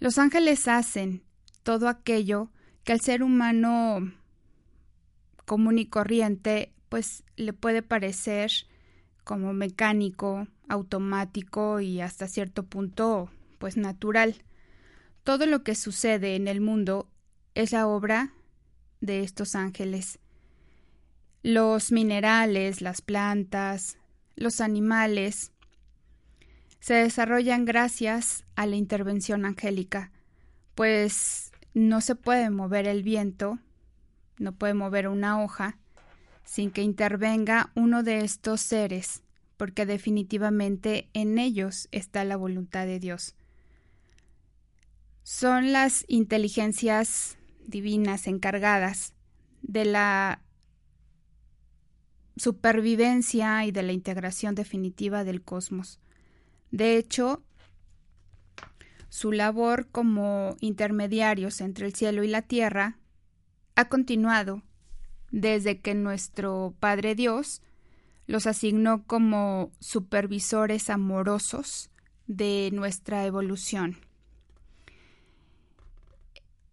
Los 0.00 0.18
ángeles 0.18 0.66
hacen 0.66 1.22
todo 1.62 1.86
aquello 1.86 2.50
que 2.82 2.90
al 2.90 3.00
ser 3.00 3.22
humano 3.22 4.12
común 5.44 5.78
y 5.78 5.86
corriente 5.86 6.72
pues 6.88 7.22
le 7.36 7.52
puede 7.52 7.82
parecer 7.82 8.50
como 9.22 9.52
mecánico, 9.52 10.48
automático 10.68 11.78
y 11.78 12.00
hasta 12.00 12.26
cierto 12.26 12.64
punto 12.64 13.30
pues 13.60 13.76
natural. 13.76 14.42
Todo 15.22 15.46
lo 15.46 15.62
que 15.62 15.76
sucede 15.76 16.34
en 16.34 16.48
el 16.48 16.60
mundo 16.60 17.08
es 17.54 17.70
la 17.70 17.86
obra 17.86 18.32
de 19.00 19.22
estos 19.22 19.54
ángeles. 19.54 20.18
Los 21.42 21.92
minerales, 21.92 22.80
las 22.80 23.00
plantas, 23.00 23.96
los 24.36 24.60
animales 24.60 25.52
se 26.80 26.94
desarrollan 26.94 27.64
gracias 27.64 28.44
a 28.54 28.66
la 28.66 28.76
intervención 28.76 29.44
angélica, 29.44 30.12
pues 30.74 31.52
no 31.74 32.00
se 32.00 32.14
puede 32.14 32.50
mover 32.50 32.86
el 32.86 33.02
viento, 33.02 33.58
no 34.38 34.52
puede 34.52 34.74
mover 34.74 35.08
una 35.08 35.42
hoja, 35.42 35.78
sin 36.44 36.70
que 36.70 36.82
intervenga 36.82 37.70
uno 37.74 38.02
de 38.02 38.20
estos 38.20 38.60
seres, 38.60 39.22
porque 39.56 39.86
definitivamente 39.86 41.08
en 41.12 41.38
ellos 41.38 41.88
está 41.90 42.24
la 42.24 42.36
voluntad 42.36 42.86
de 42.86 43.00
Dios. 43.00 43.34
Son 45.24 45.72
las 45.72 46.04
inteligencias 46.08 47.37
divinas 47.68 48.26
encargadas 48.26 49.14
de 49.62 49.84
la 49.84 50.42
supervivencia 52.36 53.64
y 53.66 53.72
de 53.72 53.82
la 53.82 53.92
integración 53.92 54.54
definitiva 54.54 55.22
del 55.24 55.42
cosmos. 55.42 56.00
De 56.70 56.96
hecho, 56.96 57.42
su 59.08 59.32
labor 59.32 59.88
como 59.90 60.56
intermediarios 60.60 61.60
entre 61.60 61.86
el 61.86 61.94
cielo 61.94 62.24
y 62.24 62.28
la 62.28 62.42
tierra 62.42 62.98
ha 63.74 63.88
continuado 63.88 64.62
desde 65.30 65.80
que 65.80 65.94
nuestro 65.94 66.74
Padre 66.80 67.14
Dios 67.14 67.62
los 68.26 68.46
asignó 68.46 69.04
como 69.04 69.72
supervisores 69.80 70.90
amorosos 70.90 71.90
de 72.26 72.70
nuestra 72.72 73.24
evolución. 73.24 73.98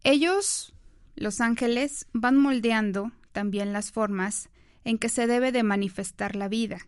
Ellos, 0.04 0.75
los 1.15 1.41
ángeles, 1.41 2.07
van 2.13 2.38
moldeando 2.38 3.12
también 3.31 3.74
las 3.74 3.91
formas 3.91 4.50
en 4.84 4.98
que 4.98 5.10
se 5.10 5.27
debe 5.27 5.51
de 5.51 5.63
manifestar 5.63 6.36
la 6.36 6.48
vida. 6.48 6.88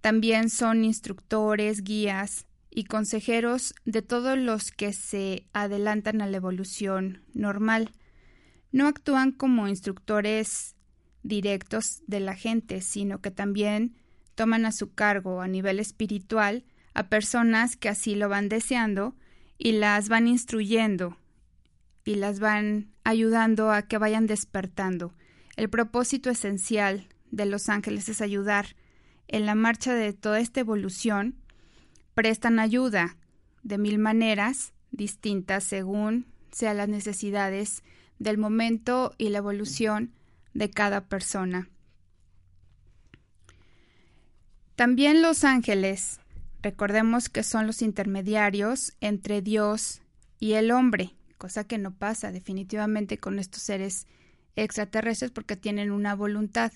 También 0.00 0.50
son 0.50 0.84
instructores, 0.84 1.82
guías 1.82 2.46
y 2.70 2.84
consejeros 2.84 3.74
de 3.84 4.02
todos 4.02 4.38
los 4.38 4.70
que 4.70 4.92
se 4.92 5.46
adelantan 5.52 6.20
a 6.20 6.26
la 6.26 6.36
evolución 6.36 7.22
normal. 7.32 7.90
No 8.72 8.86
actúan 8.86 9.32
como 9.32 9.68
instructores 9.68 10.76
directos 11.22 12.02
de 12.06 12.20
la 12.20 12.36
gente, 12.36 12.80
sino 12.82 13.20
que 13.20 13.30
también 13.30 13.96
toman 14.34 14.66
a 14.66 14.72
su 14.72 14.92
cargo 14.92 15.40
a 15.40 15.48
nivel 15.48 15.80
espiritual 15.80 16.64
a 16.94 17.08
personas 17.08 17.76
que 17.76 17.88
así 17.88 18.14
lo 18.14 18.28
van 18.28 18.48
deseando 18.48 19.16
y 19.58 19.72
las 19.72 20.08
van 20.08 20.28
instruyendo 20.28 21.16
y 22.06 22.14
las 22.14 22.40
van 22.40 22.88
ayudando 23.04 23.70
a 23.70 23.82
que 23.82 23.98
vayan 23.98 24.26
despertando. 24.26 25.12
El 25.56 25.68
propósito 25.68 26.30
esencial 26.30 27.08
de 27.30 27.44
los 27.44 27.68
ángeles 27.68 28.08
es 28.08 28.22
ayudar 28.22 28.76
en 29.28 29.44
la 29.44 29.56
marcha 29.56 29.92
de 29.92 30.12
toda 30.14 30.40
esta 30.40 30.60
evolución. 30.60 31.34
Prestan 32.14 32.60
ayuda 32.60 33.16
de 33.64 33.76
mil 33.76 33.98
maneras 33.98 34.72
distintas 34.92 35.64
según 35.64 36.26
sean 36.52 36.76
las 36.76 36.88
necesidades 36.88 37.82
del 38.20 38.38
momento 38.38 39.12
y 39.18 39.28
la 39.28 39.38
evolución 39.38 40.12
de 40.54 40.70
cada 40.70 41.08
persona. 41.08 41.68
También 44.76 45.22
los 45.22 45.42
ángeles, 45.42 46.20
recordemos 46.62 47.28
que 47.28 47.42
son 47.42 47.66
los 47.66 47.82
intermediarios 47.82 48.92
entre 49.00 49.42
Dios 49.42 50.02
y 50.38 50.52
el 50.52 50.70
hombre, 50.70 51.16
cosa 51.38 51.64
que 51.64 51.78
no 51.78 51.94
pasa 51.94 52.32
definitivamente 52.32 53.18
con 53.18 53.38
estos 53.38 53.62
seres 53.62 54.06
extraterrestres 54.56 55.30
porque 55.30 55.56
tienen 55.56 55.90
una 55.90 56.14
voluntad. 56.14 56.72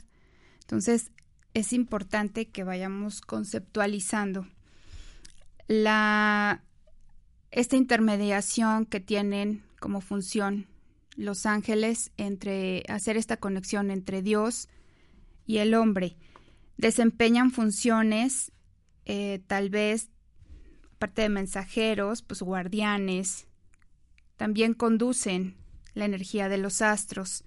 Entonces, 0.61 1.11
es 1.55 1.73
importante 1.73 2.49
que 2.49 2.65
vayamos 2.65 3.21
conceptualizando 3.21 4.47
la 5.67 6.63
esta 7.51 7.77
intermediación 7.77 8.87
que 8.87 9.01
tienen 9.01 9.65
como 9.81 10.01
función 10.01 10.67
los 11.17 11.47
ángeles 11.47 12.13
entre 12.17 12.85
hacer 12.89 13.17
esta 13.17 13.37
conexión 13.37 13.91
entre 13.91 14.23
Dios 14.23 14.69
y 15.47 15.59
el 15.59 15.75
hombre. 15.75 16.17
Desempeñan 16.77 17.51
funciones, 17.51 18.53
eh, 19.05 19.43
tal 19.47 19.69
vez, 19.69 20.11
aparte 20.95 21.23
de 21.23 21.29
mensajeros, 21.29 22.23
pues 22.23 22.41
guardianes, 22.43 23.49
también 24.41 24.73
conducen 24.73 25.55
la 25.93 26.07
energía 26.07 26.49
de 26.49 26.57
los 26.57 26.81
astros, 26.81 27.45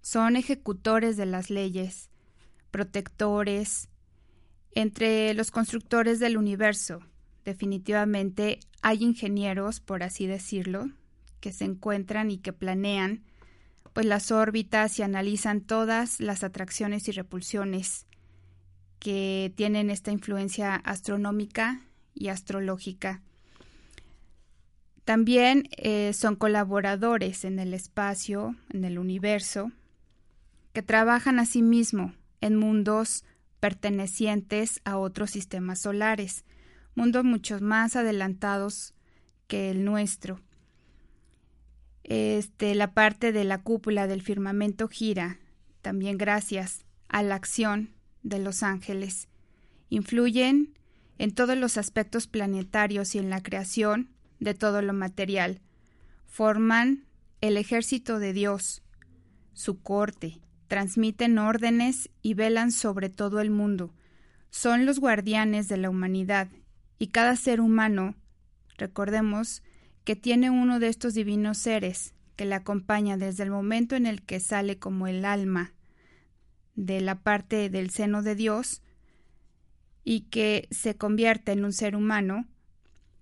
son 0.00 0.34
ejecutores 0.34 1.16
de 1.16 1.26
las 1.26 1.48
leyes, 1.48 2.10
protectores, 2.72 3.88
entre 4.72 5.32
los 5.34 5.52
constructores 5.52 6.18
del 6.18 6.36
universo. 6.36 6.98
Definitivamente 7.44 8.58
hay 8.82 9.04
ingenieros, 9.04 9.78
por 9.78 10.02
así 10.02 10.26
decirlo, 10.26 10.90
que 11.38 11.52
se 11.52 11.66
encuentran 11.66 12.32
y 12.32 12.38
que 12.38 12.52
planean 12.52 13.22
pues 13.92 14.04
las 14.04 14.32
órbitas 14.32 14.98
y 14.98 15.04
analizan 15.04 15.60
todas 15.60 16.18
las 16.18 16.42
atracciones 16.42 17.06
y 17.06 17.12
repulsiones 17.12 18.06
que 18.98 19.52
tienen 19.54 19.88
esta 19.88 20.10
influencia 20.10 20.74
astronómica 20.74 21.80
y 22.12 22.26
astrológica. 22.26 23.22
También 25.08 25.70
eh, 25.78 26.12
son 26.12 26.36
colaboradores 26.36 27.46
en 27.46 27.58
el 27.58 27.72
espacio, 27.72 28.54
en 28.68 28.84
el 28.84 28.98
universo, 28.98 29.72
que 30.74 30.82
trabajan 30.82 31.38
asimismo 31.38 32.12
en 32.42 32.56
mundos 32.56 33.24
pertenecientes 33.58 34.82
a 34.84 34.98
otros 34.98 35.30
sistemas 35.30 35.78
solares, 35.78 36.44
mundos 36.94 37.24
mucho 37.24 37.58
más 37.58 37.96
adelantados 37.96 38.92
que 39.46 39.70
el 39.70 39.82
nuestro. 39.86 40.42
Este, 42.04 42.74
la 42.74 42.92
parte 42.92 43.32
de 43.32 43.44
la 43.44 43.62
cúpula 43.62 44.08
del 44.08 44.20
firmamento 44.20 44.88
gira, 44.88 45.38
también 45.80 46.18
gracias 46.18 46.84
a 47.08 47.22
la 47.22 47.34
acción 47.34 47.94
de 48.22 48.40
los 48.40 48.62
ángeles. 48.62 49.28
Influyen 49.88 50.74
en 51.16 51.30
todos 51.32 51.56
los 51.56 51.78
aspectos 51.78 52.26
planetarios 52.26 53.14
y 53.14 53.18
en 53.20 53.30
la 53.30 53.42
creación 53.42 54.10
de 54.40 54.54
todo 54.54 54.82
lo 54.82 54.92
material. 54.92 55.60
Forman 56.26 57.04
el 57.40 57.56
ejército 57.56 58.18
de 58.18 58.32
Dios, 58.32 58.82
su 59.52 59.80
corte, 59.82 60.40
transmiten 60.66 61.38
órdenes 61.38 62.10
y 62.22 62.34
velan 62.34 62.72
sobre 62.72 63.08
todo 63.08 63.40
el 63.40 63.50
mundo. 63.50 63.94
Son 64.50 64.86
los 64.86 65.00
guardianes 65.00 65.68
de 65.68 65.76
la 65.76 65.90
humanidad 65.90 66.48
y 66.98 67.08
cada 67.08 67.36
ser 67.36 67.60
humano, 67.60 68.14
recordemos, 68.76 69.62
que 70.04 70.16
tiene 70.16 70.50
uno 70.50 70.78
de 70.78 70.88
estos 70.88 71.14
divinos 71.14 71.58
seres 71.58 72.14
que 72.36 72.44
le 72.44 72.54
acompaña 72.54 73.16
desde 73.16 73.42
el 73.42 73.50
momento 73.50 73.96
en 73.96 74.06
el 74.06 74.22
que 74.22 74.40
sale 74.40 74.78
como 74.78 75.06
el 75.06 75.24
alma 75.24 75.74
de 76.76 77.00
la 77.00 77.16
parte 77.16 77.68
del 77.68 77.90
seno 77.90 78.22
de 78.22 78.36
Dios 78.36 78.82
y 80.04 80.22
que 80.22 80.68
se 80.70 80.96
convierte 80.96 81.52
en 81.52 81.64
un 81.64 81.72
ser 81.72 81.96
humano, 81.96 82.46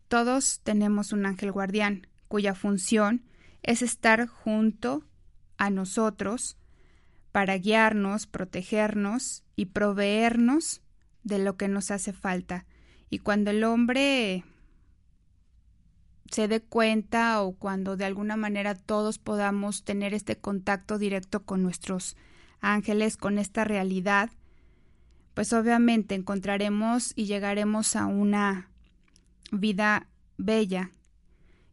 todos 0.08 0.60
tenemos 0.62 1.12
un 1.12 1.26
ángel 1.26 1.52
guardián 1.52 2.06
cuya 2.28 2.54
función 2.54 3.24
es 3.62 3.82
estar 3.82 4.26
junto 4.26 5.04
a 5.58 5.70
nosotros 5.70 6.56
para 7.32 7.56
guiarnos, 7.58 8.26
protegernos 8.26 9.44
y 9.56 9.66
proveernos 9.66 10.82
de 11.22 11.38
lo 11.38 11.56
que 11.56 11.68
nos 11.68 11.90
hace 11.90 12.12
falta. 12.12 12.66
Y 13.10 13.18
cuando 13.18 13.50
el 13.50 13.64
hombre 13.64 14.44
se 16.30 16.48
dé 16.48 16.60
cuenta 16.60 17.42
o 17.42 17.52
cuando 17.52 17.96
de 17.96 18.04
alguna 18.04 18.36
manera 18.36 18.74
todos 18.74 19.18
podamos 19.18 19.84
tener 19.84 20.14
este 20.14 20.36
contacto 20.36 20.98
directo 20.98 21.44
con 21.44 21.62
nuestros 21.62 22.16
ángeles, 22.60 23.16
con 23.16 23.38
esta 23.38 23.64
realidad, 23.64 24.30
pues 25.34 25.52
obviamente 25.52 26.14
encontraremos 26.14 27.12
y 27.14 27.26
llegaremos 27.26 27.96
a 27.96 28.06
una 28.06 28.70
vida 29.50 30.08
bella, 30.36 30.90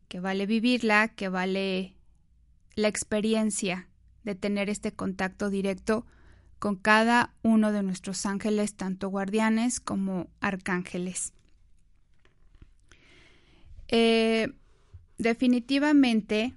que 0.07 0.19
vale 0.19 0.45
vivirla, 0.45 1.09
que 1.09 1.29
vale 1.29 1.95
la 2.75 2.87
experiencia 2.87 3.87
de 4.23 4.35
tener 4.35 4.69
este 4.69 4.91
contacto 4.91 5.49
directo 5.49 6.05
con 6.59 6.75
cada 6.75 7.33
uno 7.41 7.71
de 7.71 7.83
nuestros 7.83 8.25
ángeles, 8.25 8.75
tanto 8.75 9.09
guardianes 9.09 9.79
como 9.79 10.29
arcángeles. 10.39 11.33
Eh, 13.89 14.53
definitivamente, 15.17 16.53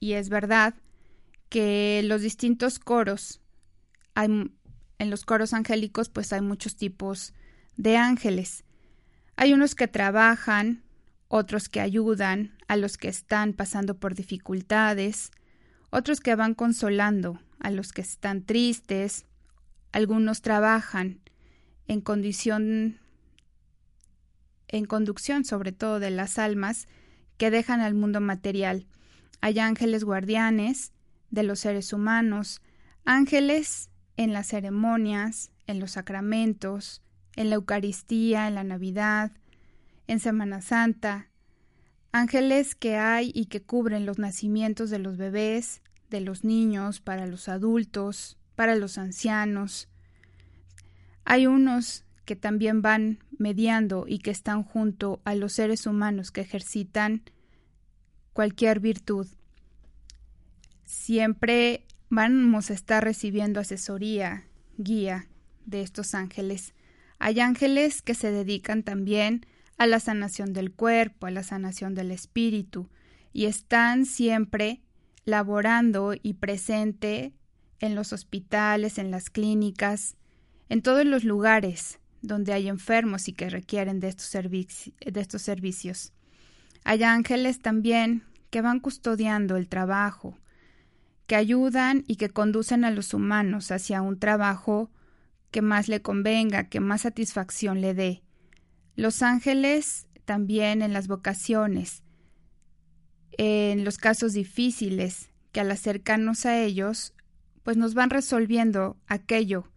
y 0.00 0.14
es 0.14 0.30
verdad, 0.30 0.74
que 1.48 2.02
los 2.04 2.22
distintos 2.22 2.78
coros, 2.78 3.42
hay, 4.14 4.50
en 4.98 5.10
los 5.10 5.24
coros 5.24 5.52
angélicos 5.52 6.08
pues 6.08 6.32
hay 6.32 6.40
muchos 6.40 6.76
tipos 6.76 7.34
de 7.76 7.98
ángeles. 7.98 8.64
Hay 9.42 9.52
unos 9.54 9.74
que 9.74 9.88
trabajan, 9.88 10.84
otros 11.26 11.68
que 11.68 11.80
ayudan 11.80 12.56
a 12.68 12.76
los 12.76 12.96
que 12.96 13.08
están 13.08 13.54
pasando 13.54 13.98
por 13.98 14.14
dificultades, 14.14 15.32
otros 15.90 16.20
que 16.20 16.36
van 16.36 16.54
consolando 16.54 17.40
a 17.58 17.72
los 17.72 17.90
que 17.92 18.02
están 18.02 18.44
tristes, 18.44 19.26
algunos 19.90 20.42
trabajan 20.42 21.18
en 21.88 22.02
condición 22.02 23.00
en 24.68 24.84
conducción 24.84 25.44
sobre 25.44 25.72
todo 25.72 25.98
de 25.98 26.12
las 26.12 26.38
almas 26.38 26.86
que 27.36 27.50
dejan 27.50 27.80
al 27.80 27.94
mundo 27.94 28.20
material. 28.20 28.86
Hay 29.40 29.58
ángeles 29.58 30.04
guardianes 30.04 30.92
de 31.30 31.42
los 31.42 31.58
seres 31.58 31.92
humanos, 31.92 32.62
ángeles 33.04 33.90
en 34.16 34.32
las 34.34 34.46
ceremonias, 34.46 35.50
en 35.66 35.80
los 35.80 35.90
sacramentos, 35.90 37.02
en 37.36 37.50
la 37.50 37.56
Eucaristía, 37.56 38.48
en 38.48 38.54
la 38.54 38.64
Navidad, 38.64 39.32
en 40.06 40.20
Semana 40.20 40.60
Santa, 40.60 41.28
ángeles 42.12 42.74
que 42.74 42.96
hay 42.96 43.32
y 43.34 43.46
que 43.46 43.62
cubren 43.62 44.06
los 44.06 44.18
nacimientos 44.18 44.90
de 44.90 44.98
los 44.98 45.16
bebés, 45.16 45.82
de 46.10 46.20
los 46.20 46.44
niños, 46.44 47.00
para 47.00 47.26
los 47.26 47.48
adultos, 47.48 48.36
para 48.54 48.76
los 48.76 48.98
ancianos. 48.98 49.88
Hay 51.24 51.46
unos 51.46 52.04
que 52.24 52.36
también 52.36 52.82
van 52.82 53.18
mediando 53.38 54.04
y 54.06 54.18
que 54.18 54.30
están 54.30 54.62
junto 54.62 55.20
a 55.24 55.34
los 55.34 55.54
seres 55.54 55.86
humanos 55.86 56.30
que 56.30 56.42
ejercitan 56.42 57.22
cualquier 58.32 58.80
virtud. 58.80 59.26
Siempre 60.84 61.86
vamos 62.10 62.70
a 62.70 62.74
estar 62.74 63.02
recibiendo 63.02 63.58
asesoría, 63.58 64.44
guía 64.76 65.26
de 65.64 65.82
estos 65.82 66.14
ángeles. 66.14 66.74
Hay 67.24 67.38
ángeles 67.38 68.02
que 68.02 68.14
se 68.14 68.32
dedican 68.32 68.82
también 68.82 69.46
a 69.78 69.86
la 69.86 70.00
sanación 70.00 70.52
del 70.52 70.72
cuerpo, 70.72 71.26
a 71.28 71.30
la 71.30 71.44
sanación 71.44 71.94
del 71.94 72.10
espíritu, 72.10 72.90
y 73.32 73.44
están 73.44 74.06
siempre 74.06 74.82
laborando 75.24 76.14
y 76.20 76.32
presente 76.32 77.32
en 77.78 77.94
los 77.94 78.12
hospitales, 78.12 78.98
en 78.98 79.12
las 79.12 79.30
clínicas, 79.30 80.16
en 80.68 80.82
todos 80.82 81.06
los 81.06 81.22
lugares 81.22 82.00
donde 82.22 82.54
hay 82.54 82.66
enfermos 82.66 83.28
y 83.28 83.34
que 83.34 83.48
requieren 83.48 84.00
de 84.00 84.08
estos, 84.08 84.26
servicios. 85.42 86.12
Hay 86.82 87.04
ángeles 87.04 87.60
también 87.60 88.24
que 88.50 88.62
van 88.62 88.80
custodiando 88.80 89.56
el 89.56 89.68
trabajo, 89.68 90.36
que 91.28 91.36
ayudan 91.36 92.02
y 92.08 92.16
que 92.16 92.30
conducen 92.30 92.84
a 92.84 92.90
los 92.90 93.14
humanos 93.14 93.70
hacia 93.70 94.02
un 94.02 94.18
trabajo 94.18 94.90
que 95.52 95.62
más 95.62 95.86
le 95.86 96.02
convenga, 96.02 96.68
que 96.68 96.80
más 96.80 97.02
satisfacción 97.02 97.80
le 97.80 97.94
dé. 97.94 98.22
Los 98.96 99.22
ángeles 99.22 100.08
también 100.24 100.82
en 100.82 100.92
las 100.92 101.06
vocaciones, 101.06 102.02
en 103.38 103.84
los 103.84 103.98
casos 103.98 104.32
difíciles, 104.32 105.30
que 105.52 105.60
al 105.60 105.70
acercarnos 105.70 106.46
a 106.46 106.58
ellos, 106.58 107.14
pues 107.62 107.76
nos 107.76 107.94
van 107.94 108.10
resolviendo 108.10 108.96
aquello 109.06 109.70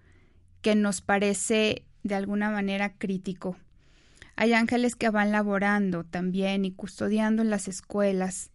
que 0.61 0.75
nos 0.75 1.01
parece 1.01 1.85
de 2.03 2.15
alguna 2.15 2.49
manera 2.49 2.97
crítico. 2.97 3.57
Hay 4.37 4.53
ángeles 4.53 4.95
que 4.95 5.09
van 5.09 5.31
laborando 5.31 6.05
también 6.05 6.63
y 6.63 6.71
custodiando 6.71 7.41
en 7.41 7.49
las 7.49 7.67
escuelas. 7.67 8.51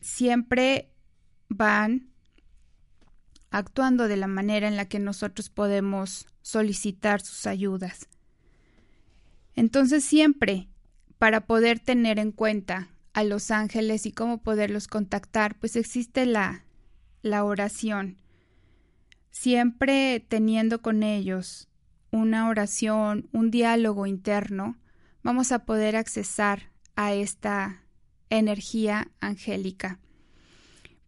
Siempre 0.00 0.92
van 1.48 2.10
actuando 3.56 4.06
de 4.06 4.16
la 4.16 4.26
manera 4.26 4.68
en 4.68 4.76
la 4.76 4.86
que 4.86 4.98
nosotros 4.98 5.48
podemos 5.48 6.26
solicitar 6.42 7.22
sus 7.22 7.46
ayudas. 7.46 8.08
Entonces 9.54 10.04
siempre, 10.04 10.68
para 11.18 11.46
poder 11.46 11.80
tener 11.80 12.18
en 12.18 12.32
cuenta 12.32 12.88
a 13.14 13.24
los 13.24 13.50
ángeles 13.50 14.04
y 14.04 14.12
cómo 14.12 14.42
poderlos 14.42 14.88
contactar, 14.88 15.58
pues 15.58 15.76
existe 15.76 16.26
la, 16.26 16.64
la 17.22 17.44
oración. 17.44 18.20
Siempre 19.30 20.20
teniendo 20.20 20.82
con 20.82 21.02
ellos 21.02 21.68
una 22.10 22.50
oración, 22.50 23.28
un 23.32 23.50
diálogo 23.50 24.04
interno, 24.06 24.76
vamos 25.22 25.50
a 25.50 25.64
poder 25.64 25.96
accesar 25.96 26.70
a 26.94 27.14
esta 27.14 27.82
energía 28.28 29.10
angélica. 29.20 29.98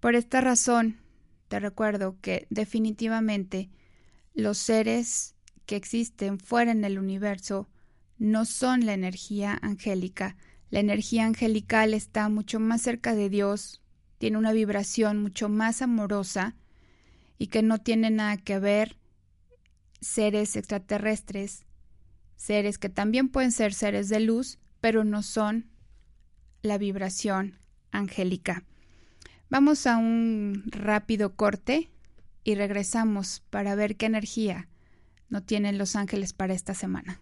Por 0.00 0.14
esta 0.14 0.40
razón, 0.40 0.96
te 1.48 1.58
recuerdo 1.60 2.16
que 2.20 2.46
definitivamente 2.50 3.70
los 4.34 4.58
seres 4.58 5.34
que 5.66 5.76
existen 5.76 6.38
fuera 6.38 6.70
en 6.70 6.84
el 6.84 6.98
universo 6.98 7.68
no 8.18 8.44
son 8.44 8.86
la 8.86 8.94
energía 8.94 9.58
angélica. 9.62 10.36
La 10.70 10.80
energía 10.80 11.26
angelical 11.26 11.94
está 11.94 12.28
mucho 12.28 12.60
más 12.60 12.82
cerca 12.82 13.14
de 13.14 13.30
Dios, 13.30 13.82
tiene 14.18 14.36
una 14.36 14.52
vibración 14.52 15.22
mucho 15.22 15.48
más 15.48 15.80
amorosa 15.80 16.56
y 17.38 17.46
que 17.46 17.62
no 17.62 17.78
tiene 17.78 18.10
nada 18.10 18.36
que 18.36 18.58
ver 18.58 18.96
seres 20.00 20.56
extraterrestres, 20.56 21.64
seres 22.36 22.78
que 22.78 22.88
también 22.88 23.28
pueden 23.28 23.52
ser 23.52 23.72
seres 23.72 24.08
de 24.08 24.20
luz, 24.20 24.58
pero 24.80 25.04
no 25.04 25.22
son 25.22 25.70
la 26.62 26.78
vibración 26.78 27.58
angélica. 27.90 28.64
Vamos 29.50 29.86
a 29.86 29.96
un 29.96 30.64
rápido 30.66 31.34
corte 31.34 31.90
y 32.44 32.54
regresamos 32.54 33.42
para 33.48 33.74
ver 33.74 33.96
qué 33.96 34.04
energía 34.04 34.68
no 35.30 35.42
tienen 35.42 35.78
los 35.78 35.96
ángeles 35.96 36.34
para 36.34 36.52
esta 36.52 36.74
semana. 36.74 37.20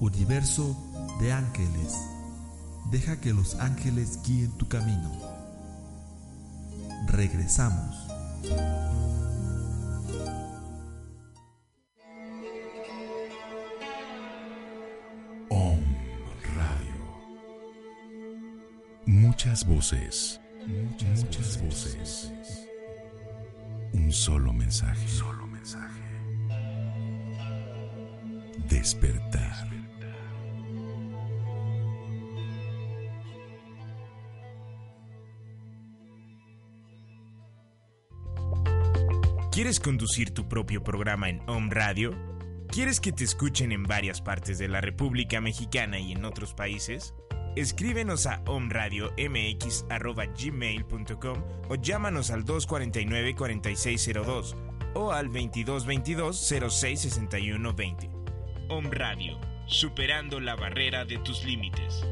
Universo 0.00 0.74
de 1.20 1.32
ángeles. 1.34 1.94
Deja 2.90 3.20
que 3.20 3.34
los 3.34 3.56
ángeles 3.56 4.20
guíen 4.22 4.50
tu 4.56 4.66
camino. 4.66 5.12
Regresamos. 7.06 8.08
Muchas 19.50 19.66
voces. 19.66 20.40
Muchas, 20.64 21.24
muchas 21.24 21.60
voces. 21.60 22.32
Un 23.92 24.12
solo 24.12 24.52
mensaje. 24.52 25.08
Solo 25.08 25.44
mensaje. 25.48 26.00
Despertar. 28.68 29.68
¿Quieres 39.50 39.80
conducir 39.80 40.30
tu 40.32 40.46
propio 40.46 40.84
programa 40.84 41.28
en 41.28 41.42
Home 41.48 41.74
Radio? 41.74 42.14
¿Quieres 42.68 43.00
que 43.00 43.10
te 43.10 43.24
escuchen 43.24 43.72
en 43.72 43.82
varias 43.82 44.22
partes 44.22 44.58
de 44.58 44.68
la 44.68 44.80
República 44.80 45.40
Mexicana 45.40 45.98
y 45.98 46.12
en 46.12 46.24
otros 46.24 46.54
países? 46.54 47.14
Escríbenos 47.56 48.26
a 48.26 48.42
omradiomx.gmail.com 48.46 51.42
o 51.68 51.74
llámanos 51.74 52.30
al 52.30 52.44
249-4602 52.44 54.54
o 54.94 55.10
al 55.12 55.30
2222-066120. 55.30 58.08
Om 58.68 58.90
Radio, 58.90 59.40
superando 59.66 60.38
la 60.40 60.54
barrera 60.54 61.04
de 61.04 61.18
tus 61.18 61.44
límites. 61.44 62.04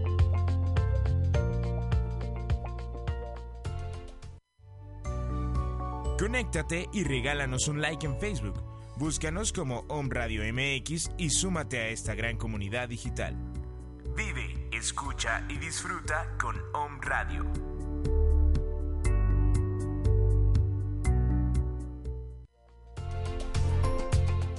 Conéctate 6.18 6.88
y 6.92 7.04
regálanos 7.04 7.68
un 7.68 7.80
like 7.80 8.04
en 8.04 8.18
Facebook. 8.18 8.60
Búscanos 8.96 9.52
como 9.52 9.84
Om 9.88 10.10
Radio 10.10 10.42
MX 10.52 11.12
y 11.16 11.30
súmate 11.30 11.78
a 11.78 11.90
esta 11.90 12.16
gran 12.16 12.36
comunidad 12.36 12.88
digital. 12.88 13.36
Escucha 14.78 15.44
y 15.48 15.58
disfruta 15.58 16.36
con 16.40 16.54
Om 16.72 17.00
Radio. 17.00 17.44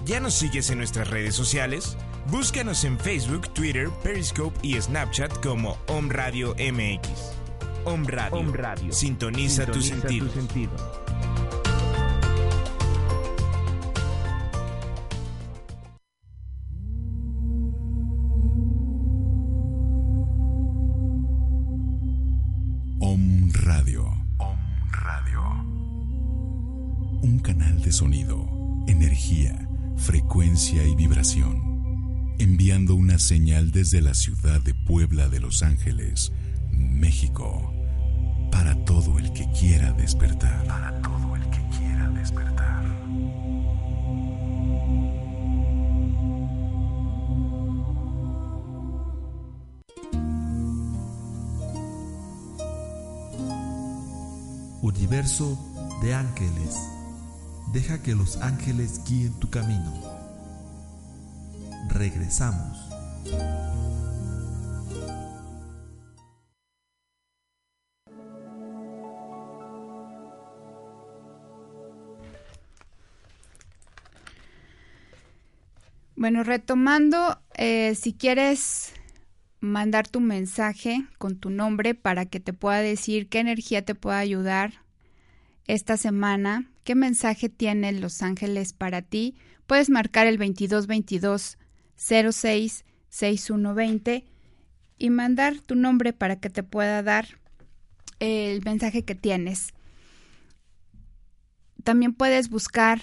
¿Ya 0.04 0.20
nos 0.20 0.34
sigues 0.34 0.70
en 0.72 0.80
nuestras 0.80 1.10
redes 1.10 1.36
sociales? 1.36 1.96
Búscanos 2.28 2.84
en 2.84 3.00
Facebook, 3.00 3.48
Twitter, 3.54 3.90
Periscope 4.04 4.60
y 4.62 4.82
Snapchat 4.82 5.42
como 5.42 5.78
Om 5.88 6.10
Radio 6.10 6.54
MX. 6.56 7.08
Om 7.86 8.06
Radio. 8.06 8.92
Sintoniza, 8.92 9.68
tu 9.68 9.82
sentido. 9.82 10.28
Om 10.28 10.99
Enviando 32.40 32.96
una 32.96 33.20
señal 33.20 33.70
desde 33.70 34.02
la 34.02 34.16
ciudad 34.16 34.62
de 34.62 34.74
Puebla 34.74 35.30
de 35.30 35.40
Los 35.40 35.62
Ángeles, 35.62 36.32
México. 36.72 37.72
Para 38.52 38.74
todo 38.84 39.20
el 39.20 39.32
que 39.34 39.48
quiera 39.52 39.92
despertar. 39.94 40.66
Para 40.66 41.00
todo 41.02 41.36
el 41.36 41.44
que 41.52 41.62
quiera 41.78 42.10
despertar. 42.10 42.84
Universo 54.82 55.60
de 56.02 56.16
ángeles. 56.16 56.76
Deja 57.72 58.02
que 58.02 58.16
los 58.16 58.38
ángeles 58.38 59.02
guíen 59.06 59.34
tu 59.40 59.52
camino. 59.52 60.09
Regresamos. 61.90 62.90
Bueno, 76.16 76.44
retomando, 76.44 77.42
eh, 77.56 77.96
si 77.96 78.14
quieres 78.14 78.92
mandar 79.62 80.08
tu 80.08 80.20
mensaje 80.20 81.06
con 81.18 81.38
tu 81.38 81.50
nombre 81.50 81.96
para 81.96 82.26
que 82.26 82.40
te 82.40 82.52
pueda 82.52 82.80
decir 82.80 83.30
qué 83.30 83.40
energía 83.40 83.86
te 83.86 83.96
puede 83.96 84.18
ayudar 84.18 84.84
esta 85.66 85.96
semana, 85.96 86.70
qué 86.84 86.94
mensaje 86.94 87.48
tienen 87.48 88.02
los 88.02 88.22
ángeles 88.22 88.74
para 88.74 89.02
ti, 89.02 89.36
puedes 89.66 89.90
marcar 89.90 90.28
el 90.28 90.38
2222 90.38 91.58
06 92.00 92.86
6120 93.10 94.26
y 94.98 95.10
mandar 95.10 95.60
tu 95.60 95.76
nombre 95.76 96.14
para 96.14 96.40
que 96.40 96.50
te 96.50 96.64
pueda 96.64 97.04
dar 97.04 97.40
el 98.20 98.62
mensaje 98.64 99.04
que 99.04 99.16
tienes. 99.16 99.74
También 101.84 102.14
puedes 102.14 102.50
buscar 102.50 103.02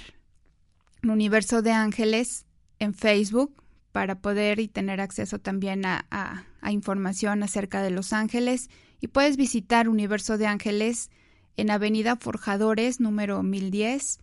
un 1.03 1.11
universo 1.11 1.63
de 1.63 1.73
ángeles 1.73 2.47
en 2.79 2.95
Facebook 2.95 3.63
para 3.93 4.21
poder 4.21 4.61
y 4.61 4.69
tener 4.69 5.01
acceso 5.01 5.39
también 5.39 5.85
a, 5.87 6.45
información 6.69 7.43
acerca 7.43 7.81
de 7.81 7.91
Los 7.91 8.13
Ángeles 8.13 8.69
y 9.01 9.07
puedes 9.09 9.37
visitar 9.37 9.89
Universo 9.89 10.37
de 10.37 10.47
Ángeles 10.47 11.11
en 11.57 11.71
Avenida 11.71 12.17
Forjadores 12.17 13.01
número 13.01 13.43
1010 13.43 14.19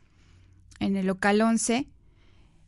en 0.79 0.97
el 0.97 1.07
local 1.07 1.41
11 1.41 1.87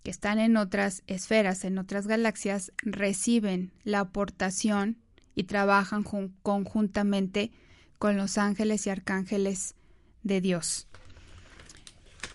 que 0.03 0.11
están 0.11 0.39
en 0.39 0.57
otras 0.57 1.03
esferas, 1.07 1.65
en 1.65 1.79
otras 1.79 2.07
galaxias, 2.07 2.73
reciben 2.83 3.73
la 3.85 4.01
aportación 4.01 4.99
y 5.35 5.45
trabajan 5.45 6.05
conjuntamente 6.43 7.51
con 7.99 8.17
los 8.17 8.39
ángeles 8.39 8.87
y 8.87 8.91
arcángeles 8.91 9.75
de 10.23 10.41
Dios. 10.41 10.87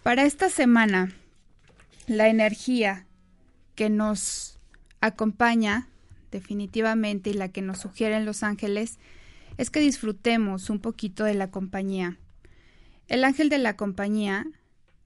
Para 0.04 0.24
esta 0.24 0.50
semana, 0.50 1.14
la 2.08 2.28
energía 2.28 3.06
que 3.76 3.90
nos 3.90 4.60
acompaña 5.00 5.88
definitivamente 6.32 7.30
y 7.30 7.34
la 7.34 7.50
que 7.50 7.62
nos 7.62 7.80
sugieren 7.80 8.26
los 8.26 8.44
ángeles 8.44 9.00
es 9.58 9.70
que 9.70 9.80
disfrutemos 9.80 10.70
un 10.70 10.80
poquito 10.80 11.24
de 11.24 11.36
la 11.36 11.52
compañía. 11.52 12.18
El 13.12 13.26
ángel 13.26 13.50
de 13.50 13.58
la 13.58 13.76
compañía, 13.76 14.48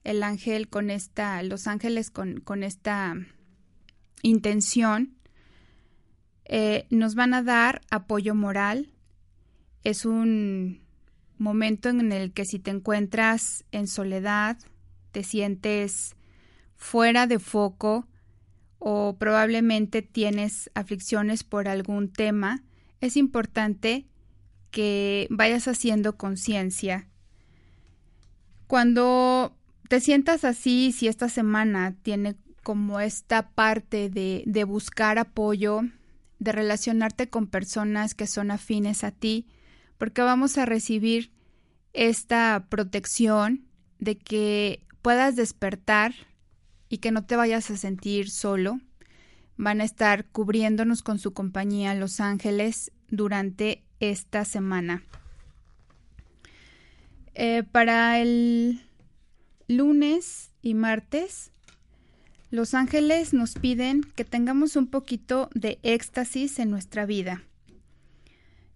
el 0.04 0.22
ángel 0.22 0.68
con 0.68 0.90
esta, 0.90 1.42
los 1.42 1.66
ángeles 1.66 2.12
con, 2.12 2.38
con 2.38 2.62
esta 2.62 3.16
intención, 4.22 5.16
eh, 6.44 6.86
nos 6.90 7.16
van 7.16 7.34
a 7.34 7.42
dar 7.42 7.80
apoyo 7.90 8.36
moral. 8.36 8.92
Es 9.82 10.04
un 10.04 10.86
momento 11.36 11.88
en 11.88 12.12
el 12.12 12.32
que 12.32 12.44
si 12.44 12.60
te 12.60 12.70
encuentras 12.70 13.64
en 13.72 13.88
soledad, 13.88 14.56
te 15.10 15.24
sientes 15.24 16.14
fuera 16.76 17.26
de 17.26 17.40
foco 17.40 18.06
o 18.78 19.16
probablemente 19.18 20.02
tienes 20.02 20.70
aflicciones 20.76 21.42
por 21.42 21.66
algún 21.66 22.12
tema, 22.12 22.62
es 23.00 23.16
importante 23.16 24.06
que 24.70 25.26
vayas 25.28 25.66
haciendo 25.66 26.16
conciencia 26.16 27.08
cuando 28.66 29.56
te 29.88 30.00
sientas 30.00 30.44
así, 30.44 30.92
si 30.92 31.08
esta 31.08 31.28
semana 31.28 31.94
tiene 32.02 32.36
como 32.62 33.00
esta 33.00 33.50
parte 33.50 34.10
de, 34.10 34.42
de 34.46 34.64
buscar 34.64 35.18
apoyo, 35.18 35.82
de 36.38 36.52
relacionarte 36.52 37.28
con 37.28 37.46
personas 37.46 38.14
que 38.14 38.26
son 38.26 38.50
afines 38.50 39.04
a 39.04 39.12
ti, 39.12 39.46
porque 39.98 40.22
vamos 40.22 40.58
a 40.58 40.66
recibir 40.66 41.30
esta 41.92 42.66
protección 42.68 43.64
de 43.98 44.18
que 44.18 44.84
puedas 45.00 45.36
despertar 45.36 46.14
y 46.88 46.98
que 46.98 47.10
no 47.10 47.24
te 47.24 47.36
vayas 47.36 47.70
a 47.70 47.76
sentir 47.76 48.30
solo. 48.30 48.80
Van 49.56 49.80
a 49.80 49.84
estar 49.84 50.26
cubriéndonos 50.26 51.02
con 51.02 51.18
su 51.18 51.32
compañía 51.32 51.94
los 51.94 52.20
ángeles 52.20 52.92
durante 53.08 53.84
esta 54.00 54.44
semana. 54.44 55.02
Eh, 57.38 57.64
para 57.70 58.18
el 58.18 58.80
lunes 59.68 60.52
y 60.62 60.72
martes, 60.72 61.52
los 62.50 62.72
ángeles 62.72 63.34
nos 63.34 63.52
piden 63.52 64.00
que 64.16 64.24
tengamos 64.24 64.74
un 64.74 64.86
poquito 64.86 65.50
de 65.54 65.78
éxtasis 65.82 66.58
en 66.58 66.70
nuestra 66.70 67.04
vida, 67.04 67.42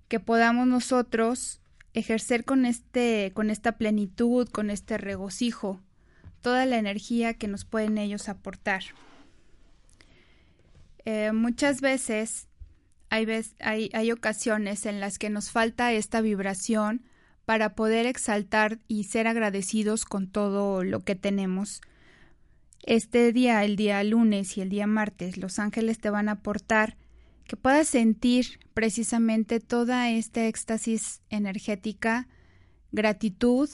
que 0.08 0.20
podamos 0.20 0.66
nosotros 0.66 1.62
ejercer 1.94 2.44
con 2.44 2.66
este 2.66 3.32
con 3.32 3.48
esta 3.48 3.78
plenitud, 3.78 4.46
con 4.50 4.68
este 4.68 4.98
regocijo, 4.98 5.80
toda 6.42 6.66
la 6.66 6.76
energía 6.76 7.32
que 7.32 7.48
nos 7.48 7.64
pueden 7.64 7.96
ellos 7.96 8.28
aportar. 8.28 8.82
Eh, 11.06 11.32
muchas 11.32 11.80
veces 11.80 12.46
hay, 13.08 13.26
hay, 13.60 13.88
hay 13.94 14.12
ocasiones 14.12 14.84
en 14.84 15.00
las 15.00 15.18
que 15.18 15.30
nos 15.30 15.50
falta 15.50 15.94
esta 15.94 16.20
vibración 16.20 17.06
para 17.50 17.74
poder 17.74 18.06
exaltar 18.06 18.78
y 18.86 19.02
ser 19.02 19.26
agradecidos 19.26 20.04
con 20.04 20.28
todo 20.28 20.84
lo 20.84 21.00
que 21.00 21.16
tenemos. 21.16 21.80
Este 22.84 23.32
día, 23.32 23.64
el 23.64 23.74
día 23.74 24.04
lunes 24.04 24.56
y 24.56 24.60
el 24.60 24.68
día 24.68 24.86
martes, 24.86 25.36
los 25.36 25.58
ángeles 25.58 25.98
te 25.98 26.10
van 26.10 26.28
a 26.28 26.34
aportar 26.34 26.96
que 27.48 27.56
puedas 27.56 27.88
sentir 27.88 28.60
precisamente 28.72 29.58
toda 29.58 30.10
esta 30.10 30.46
éxtasis 30.46 31.22
energética, 31.28 32.28
gratitud 32.92 33.68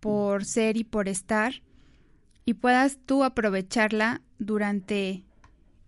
por 0.00 0.46
ser 0.46 0.78
y 0.78 0.84
por 0.84 1.06
estar, 1.06 1.60
y 2.46 2.54
puedas 2.54 2.96
tú 3.04 3.24
aprovecharla 3.24 4.22
durante 4.38 5.26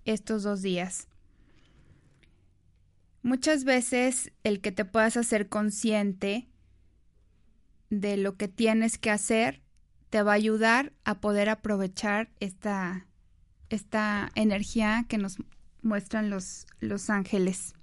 estos 0.05 0.43
dos 0.43 0.61
días. 0.61 1.09
Muchas 3.23 3.65
veces 3.65 4.31
el 4.43 4.61
que 4.61 4.73
te 4.73 4.85
puedas 4.85 5.17
hacer 5.17 5.49
consciente 5.49 6.51
de 7.90 8.16
lo 8.16 8.37
que 8.37 8.49
tienes 8.49 8.99
que 8.99 9.11
hacer 9.11 9.61
te 10.11 10.23
va 10.23 10.33
a 10.33 10.37
ayudar 10.37 10.92
a 11.05 11.16
poder 11.16 11.49
aprovechar 11.49 12.31
esta, 12.40 13.07
esta 13.68 14.31
energía 14.35 15.07
que 15.09 15.18
nos 15.18 15.38
muestran 15.83 16.31
los, 16.31 16.66
los 16.81 17.11
ángeles. 17.11 17.75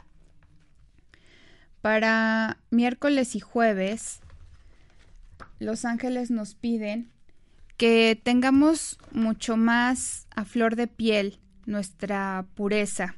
Para 1.81 2.57
miércoles 2.69 3.35
y 3.35 3.39
jueves, 3.39 4.21
los 5.59 5.83
ángeles 5.85 6.31
nos 6.31 6.55
piden 6.55 7.11
que 7.77 8.19
tengamos 8.21 8.99
mucho 9.11 9.57
más 9.57 10.27
a 10.35 10.45
flor 10.45 10.75
de 10.75 10.87
piel 10.87 11.39
nuestra 11.65 12.45
pureza, 12.55 13.15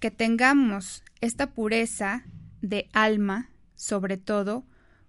que 0.00 0.10
tengamos 0.10 1.02
esta 1.20 1.50
pureza 1.50 2.24
de 2.60 2.88
alma 2.92 3.48
sobre 3.76 4.16
todo 4.16 4.64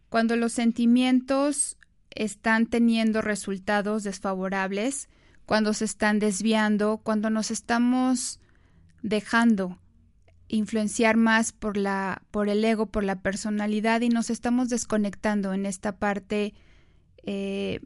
cuando 0.09 0.35
los 0.35 0.53
sentimientos 0.53 1.77
están 2.11 2.67
teniendo 2.67 3.21
resultados 3.21 4.03
desfavorables, 4.03 5.09
cuando 5.45 5.73
se 5.73 5.85
están 5.85 6.19
desviando, 6.19 6.97
cuando 6.97 7.29
nos 7.29 7.51
estamos 7.51 8.39
dejando 9.01 9.79
influenciar 10.49 11.17
más 11.17 11.51
por 11.51 11.77
la 11.77 12.21
por 12.31 12.49
el 12.49 12.63
ego, 12.63 12.85
por 12.85 13.03
la 13.03 13.21
personalidad 13.21 14.01
y 14.01 14.09
nos 14.09 14.29
estamos 14.29 14.69
desconectando 14.69 15.53
en 15.53 15.65
esta 15.65 15.97
parte 15.97 16.53
eh, 17.23 17.81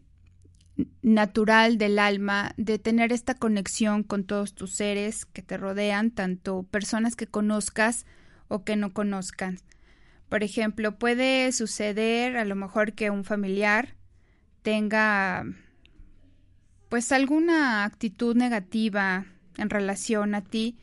natural 1.02 1.78
del 1.78 2.00
alma, 2.00 2.54
de 2.58 2.80
tener 2.80 3.12
esta 3.12 3.36
conexión 3.36 4.04
con 4.04 4.24
todos 4.24 4.54
tus 4.54 4.74
seres 4.74 5.26
que 5.26 5.41
te 5.41 5.58
rodean, 5.58 6.12
tanto 6.12 6.63
personas 6.63 7.15
que 7.15 7.28
conozcas 7.28 8.06
o 8.48 8.63
que 8.63 8.76
no 8.76 8.94
conozcan. 8.94 9.60
Por 10.32 10.44
ejemplo, 10.44 10.98
puede 10.98 11.52
suceder 11.52 12.38
a 12.38 12.46
lo 12.46 12.56
mejor 12.56 12.94
que 12.94 13.10
un 13.10 13.26
familiar 13.26 13.98
tenga 14.62 15.44
pues 16.88 17.12
alguna 17.12 17.84
actitud 17.84 18.34
negativa 18.38 19.26
en 19.58 19.70
relación 19.70 20.34
a 20.34 20.41
ti, 20.41 20.78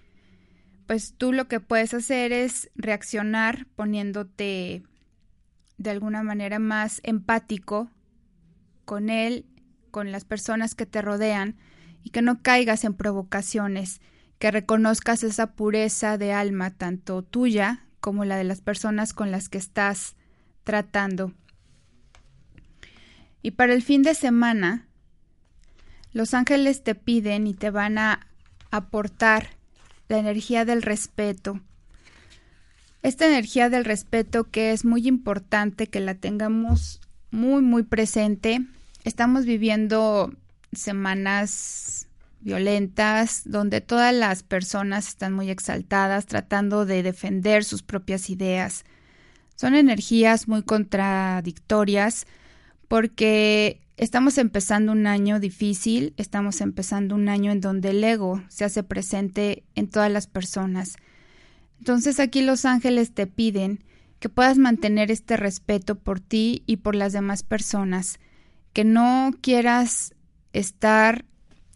pues 0.87 1.15
tú 1.17 1.33
lo 1.33 1.49
que 1.49 1.61
puedes 1.61 1.95
hacer 1.95 2.31
es 2.31 2.71
reaccionar 2.75 3.67
poniéndote 3.75 4.83
de 5.79 5.91
alguna 5.91 6.23
manera 6.23 6.59
más 6.59 7.01
empático 7.03 7.91
con 8.85 9.09
él, 9.09 9.47
con 9.91 10.13
las 10.13 10.27
personas 10.27 10.75
que 10.75 10.85
te 10.85 11.01
rodean 11.01 11.57
y 12.03 12.11
que 12.11 12.21
no 12.21 12.43
caigas 12.43 12.85
en 12.85 12.93
provocaciones, 12.93 14.03
que 14.39 14.51
reconozcas 14.51 15.23
esa 15.23 15.55
pureza 15.55 16.19
de 16.19 16.35
alma 16.35 16.71
tanto 16.71 17.23
tuya 17.23 17.88
como 18.01 18.25
la 18.25 18.37
de 18.37 18.45
las 18.45 18.61
personas 18.61 19.13
con 19.13 19.31
las 19.31 19.49
que 19.49 19.59
estás 19.59 20.17
tratando. 20.65 21.33
Y 23.43 23.53
para 23.53 23.73
el 23.73 23.83
fin 23.83 24.03
de 24.03 24.15
semana, 24.15 24.87
los 26.13 26.35
ángeles 26.35 26.83
te 26.83 26.95
piden 26.95 27.47
y 27.47 27.55
te 27.55 27.71
van 27.71 27.99
a 27.99 28.27
aportar 28.71 29.51
la 30.09 30.19
energía 30.19 30.65
del 30.65 30.83
respeto. 30.83 31.61
Esta 33.03 33.27
energía 33.27 33.71
del 33.71 33.85
respeto 33.85 34.45
que 34.45 34.73
es 34.73 34.85
muy 34.85 35.07
importante 35.07 35.87
que 35.87 36.01
la 36.01 36.15
tengamos 36.15 37.01
muy, 37.31 37.63
muy 37.63 37.83
presente. 37.83 38.61
Estamos 39.05 39.45
viviendo 39.45 40.33
semanas 40.73 41.98
violentas 42.40 43.42
donde 43.44 43.81
todas 43.81 44.14
las 44.14 44.42
personas 44.42 45.09
están 45.09 45.33
muy 45.33 45.51
exaltadas 45.51 46.27
tratando 46.27 46.87
de 46.87 47.03
defender 47.03 47.64
sus 47.64 47.83
propias 47.83 48.31
ideas. 48.31 48.85
Son 49.57 49.74
energías 49.74 50.46
muy 50.46 50.62
contradictorias 50.62 52.27
porque 52.87 53.81
estamos 53.96 54.38
empezando 54.38 54.92
un 54.92 55.07
año 55.07 55.40
difícil, 55.40 56.14
estamos 56.16 56.61
empezando 56.61 57.14
un 57.14 57.29
año 57.29 57.51
en 57.51 57.61
donde 57.61 57.90
el 57.90 58.03
ego 58.05 58.42
se 58.48 58.64
hace 58.64 58.83
presente 58.83 59.64
en 59.74 59.88
todas 59.88 60.11
las 60.11 60.27
personas. 60.27 60.96
Entonces 61.79 62.20
aquí 62.20 62.42
los 62.42 62.64
ángeles 62.64 63.12
te 63.12 63.27
piden 63.27 63.85
que 64.20 64.29
puedas 64.29 64.59
mantener 64.59 65.11
este 65.11 65.37
respeto 65.37 65.96
por 65.96 66.20
ti 66.20 66.62
y 66.66 66.79
por 66.79 66.94
las 66.94 67.12
demás 67.12 67.42
personas, 67.42 68.18
que 68.72 68.85
no 68.85 69.33
quieras 69.40 70.14
estar 70.53 71.24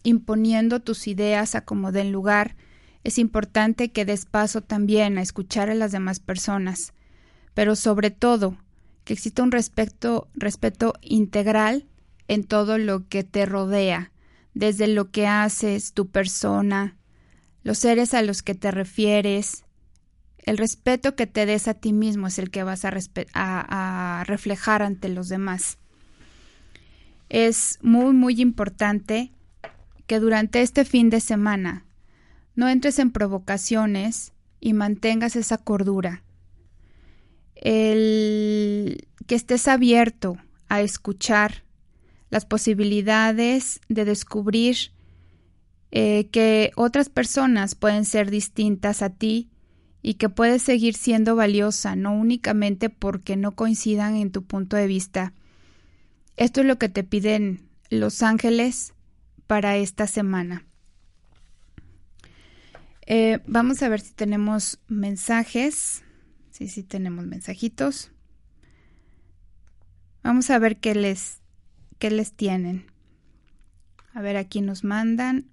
imponiendo 0.03 0.81
tus 0.81 1.07
ideas 1.07 1.55
a 1.55 1.61
como 1.61 1.91
den 1.91 2.11
lugar. 2.11 2.55
Es 3.03 3.17
importante 3.17 3.91
que 3.91 4.05
des 4.05 4.25
paso 4.25 4.61
también 4.61 5.17
a 5.17 5.21
escuchar 5.21 5.69
a 5.69 5.75
las 5.75 5.91
demás 5.91 6.19
personas, 6.19 6.93
pero 7.53 7.75
sobre 7.75 8.11
todo 8.11 8.57
que 9.03 9.13
exista 9.13 9.43
un 9.43 9.51
respeto, 9.51 10.29
respeto 10.33 10.93
integral 11.01 11.85
en 12.27 12.43
todo 12.45 12.77
lo 12.77 13.07
que 13.07 13.23
te 13.23 13.45
rodea, 13.45 14.11
desde 14.53 14.87
lo 14.87 15.11
que 15.11 15.27
haces, 15.27 15.93
tu 15.93 16.07
persona, 16.07 16.95
los 17.63 17.79
seres 17.79 18.13
a 18.13 18.21
los 18.21 18.43
que 18.43 18.55
te 18.55 18.71
refieres. 18.71 19.65
El 20.37 20.57
respeto 20.57 21.15
que 21.15 21.27
te 21.27 21.45
des 21.45 21.67
a 21.67 21.73
ti 21.73 21.93
mismo 21.93 22.27
es 22.27 22.39
el 22.39 22.49
que 22.49 22.63
vas 22.63 22.85
a, 22.85 22.91
a 23.33 24.23
reflejar 24.25 24.81
ante 24.81 25.09
los 25.09 25.29
demás. 25.29 25.77
Es 27.29 27.79
muy, 27.81 28.13
muy 28.13 28.41
importante 28.41 29.31
que 30.13 30.19
durante 30.19 30.61
este 30.61 30.85
fin 30.85 31.09
de 31.09 31.19
semana 31.19 31.87
no 32.53 32.69
entres 32.69 32.99
en 32.99 33.09
provocaciones 33.09 34.31
y 34.59 34.73
mantengas 34.73 35.35
esa 35.35 35.57
cordura. 35.57 36.21
El 37.55 39.07
que 39.25 39.33
estés 39.33 39.67
abierto 39.67 40.37
a 40.69 40.81
escuchar 40.81 41.63
las 42.29 42.45
posibilidades 42.45 43.81
de 43.89 44.05
descubrir 44.05 44.91
eh, 45.89 46.27
que 46.31 46.69
otras 46.75 47.09
personas 47.09 47.73
pueden 47.73 48.05
ser 48.05 48.29
distintas 48.29 49.01
a 49.01 49.09
ti 49.09 49.49
y 50.03 50.13
que 50.13 50.29
puedes 50.29 50.61
seguir 50.61 50.93
siendo 50.93 51.35
valiosa, 51.35 51.95
no 51.95 52.13
únicamente 52.13 52.91
porque 52.91 53.35
no 53.35 53.55
coincidan 53.55 54.15
en 54.17 54.31
tu 54.31 54.43
punto 54.43 54.77
de 54.77 54.85
vista. 54.85 55.33
Esto 56.37 56.61
es 56.61 56.67
lo 56.67 56.77
que 56.77 56.89
te 56.89 57.03
piden 57.03 57.67
los 57.89 58.21
ángeles 58.21 58.92
para 59.47 59.77
esta 59.77 60.07
semana. 60.07 60.65
Eh, 63.05 63.39
vamos 63.45 63.81
a 63.83 63.89
ver 63.89 63.99
si 63.99 64.13
tenemos 64.13 64.79
mensajes. 64.87 66.03
Sí, 66.51 66.67
sí 66.67 66.83
tenemos 66.83 67.25
mensajitos. 67.25 68.11
Vamos 70.23 70.49
a 70.49 70.59
ver 70.59 70.77
qué 70.77 70.95
les, 70.95 71.41
qué 71.99 72.09
les 72.09 72.33
tienen. 72.33 72.85
A 74.13 74.21
ver, 74.21 74.37
aquí 74.37 74.61
nos 74.61 74.83
mandan. 74.83 75.49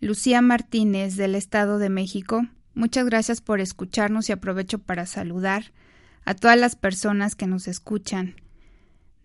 Lucía 0.00 0.42
Martínez 0.42 1.16
del 1.16 1.34
Estado 1.34 1.78
de 1.78 1.88
México. 1.88 2.46
Muchas 2.74 3.06
gracias 3.06 3.40
por 3.40 3.60
escucharnos 3.60 4.28
y 4.28 4.32
aprovecho 4.32 4.80
para 4.80 5.06
saludar 5.06 5.72
a 6.24 6.34
todas 6.34 6.58
las 6.58 6.76
personas 6.76 7.36
que 7.36 7.46
nos 7.46 7.68
escuchan 7.68 8.34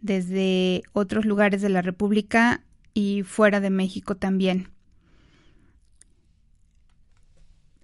desde 0.02 0.84
otros 0.93 1.26
lugares 1.26 1.62
de 1.62 1.69
la 1.69 1.82
República 1.82 2.63
y 2.93 3.23
fuera 3.23 3.60
de 3.60 3.69
México 3.69 4.15
también. 4.15 4.69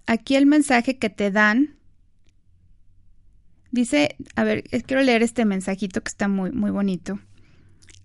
Aquí 0.06 0.36
el 0.36 0.46
mensaje 0.46 0.98
que 0.98 1.10
te 1.10 1.30
dan 1.30 1.76
dice, 3.72 4.16
a 4.36 4.44
ver, 4.44 4.62
quiero 4.86 5.02
leer 5.02 5.22
este 5.22 5.44
mensajito 5.44 6.02
que 6.02 6.08
está 6.08 6.28
muy, 6.28 6.52
muy 6.52 6.70
bonito. 6.70 7.18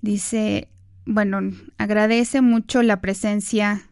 Dice, 0.01 0.67
bueno, 1.05 1.39
agradece 1.77 2.41
mucho 2.41 2.81
la 2.81 3.01
presencia 3.01 3.87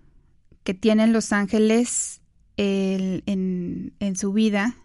que 0.64 0.74
tienen 0.74 1.14
los 1.14 1.32
ángeles 1.32 2.22
en, 2.58 3.24
en, 3.26 4.16
su 4.16 4.34
vida, 4.34 4.76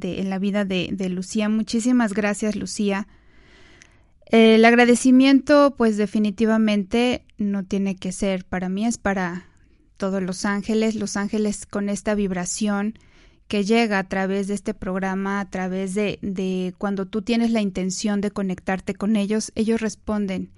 en 0.00 0.30
la 0.30 0.38
vida 0.38 0.64
de 0.64 1.08
Lucía. 1.10 1.48
Muchísimas 1.48 2.14
gracias, 2.14 2.54
Lucía 2.56 3.08
el 4.30 4.64
agradecimiento, 4.64 5.74
pues 5.76 5.96
definitivamente 5.96 7.24
no 7.38 7.64
tiene 7.64 7.96
que 7.96 8.12
ser 8.12 8.44
para 8.44 8.68
mí, 8.68 8.84
es 8.84 8.98
para 8.98 9.46
todos 9.96 10.22
los 10.22 10.44
ángeles, 10.44 10.94
los 10.94 11.16
ángeles 11.16 11.66
con 11.66 11.88
esta 11.88 12.14
vibración 12.14 12.94
que 13.48 13.64
llega 13.64 13.98
a 13.98 14.08
través 14.08 14.46
de 14.46 14.54
este 14.54 14.74
programa, 14.74 15.40
a 15.40 15.48
través 15.48 15.94
de, 15.94 16.18
de 16.20 16.74
cuando 16.76 17.06
tú 17.06 17.22
tienes 17.22 17.50
la 17.50 17.62
intención 17.62 18.20
de 18.20 18.30
conectarte 18.30 18.94
con 18.94 19.16
ellos, 19.16 19.52
ellos 19.54 19.80
responden 19.80 20.52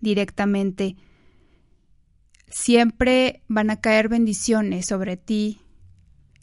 directamente. 0.00 0.96
Siempre 2.48 3.42
van 3.48 3.70
a 3.70 3.80
caer 3.80 4.08
bendiciones 4.08 4.86
sobre 4.86 5.16
ti, 5.16 5.60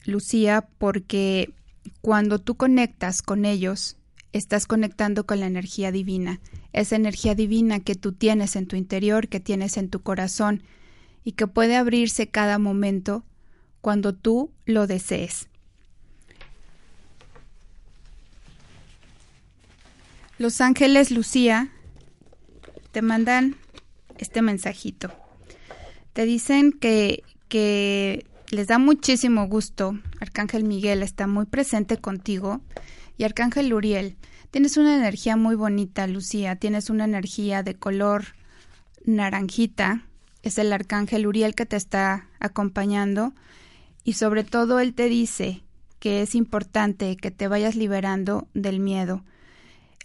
Lucía, 0.05 0.67
porque 0.79 1.53
cuando 2.01 2.39
tú 2.39 2.55
conectas 2.55 3.21
con 3.21 3.45
ellos, 3.45 3.97
estás 4.33 4.65
conectando 4.65 5.25
con 5.25 5.39
la 5.39 5.45
energía 5.45 5.91
divina, 5.91 6.41
esa 6.73 6.95
energía 6.95 7.35
divina 7.35 7.79
que 7.79 7.95
tú 7.95 8.11
tienes 8.11 8.55
en 8.55 8.67
tu 8.67 8.75
interior, 8.75 9.29
que 9.29 9.39
tienes 9.39 9.77
en 9.77 9.89
tu 9.89 10.01
corazón 10.01 10.63
y 11.23 11.33
que 11.33 11.47
puede 11.47 11.77
abrirse 11.77 12.27
cada 12.27 12.57
momento 12.59 13.23
cuando 13.79 14.13
tú 14.13 14.51
lo 14.65 14.87
desees. 14.87 15.47
Los 20.39 20.61
ángeles 20.61 21.11
Lucía 21.11 21.71
te 22.91 23.01
mandan 23.01 23.55
este 24.17 24.41
mensajito. 24.41 25.11
Te 26.13 26.25
dicen 26.25 26.71
que, 26.71 27.23
que 27.49 28.25
les 28.49 28.67
da 28.67 28.77
muchísimo 28.77 29.47
gusto. 29.47 29.97
Arcángel 30.19 30.63
Miguel 30.63 31.03
está 31.03 31.27
muy 31.27 31.45
presente 31.45 31.97
contigo 31.97 32.61
y 33.17 33.23
Arcángel 33.23 33.73
Uriel. 33.73 34.15
Tienes 34.51 34.77
una 34.77 34.95
energía 34.95 35.35
muy 35.35 35.55
bonita, 35.55 36.05
Lucía. 36.07 36.55
Tienes 36.55 36.89
una 36.89 37.05
energía 37.05 37.63
de 37.63 37.75
color 37.75 38.25
naranjita. 39.05 40.05
Es 40.43 40.57
el 40.57 40.71
Arcángel 40.71 41.25
Uriel 41.25 41.55
que 41.55 41.65
te 41.65 41.75
está 41.75 42.27
acompañando. 42.39 43.33
Y 44.03 44.13
sobre 44.13 44.43
todo 44.43 44.79
él 44.79 44.93
te 44.93 45.09
dice 45.09 45.63
que 45.99 46.21
es 46.21 46.35
importante 46.35 47.15
que 47.17 47.31
te 47.31 47.47
vayas 47.47 47.75
liberando 47.75 48.47
del 48.53 48.79
miedo. 48.79 49.23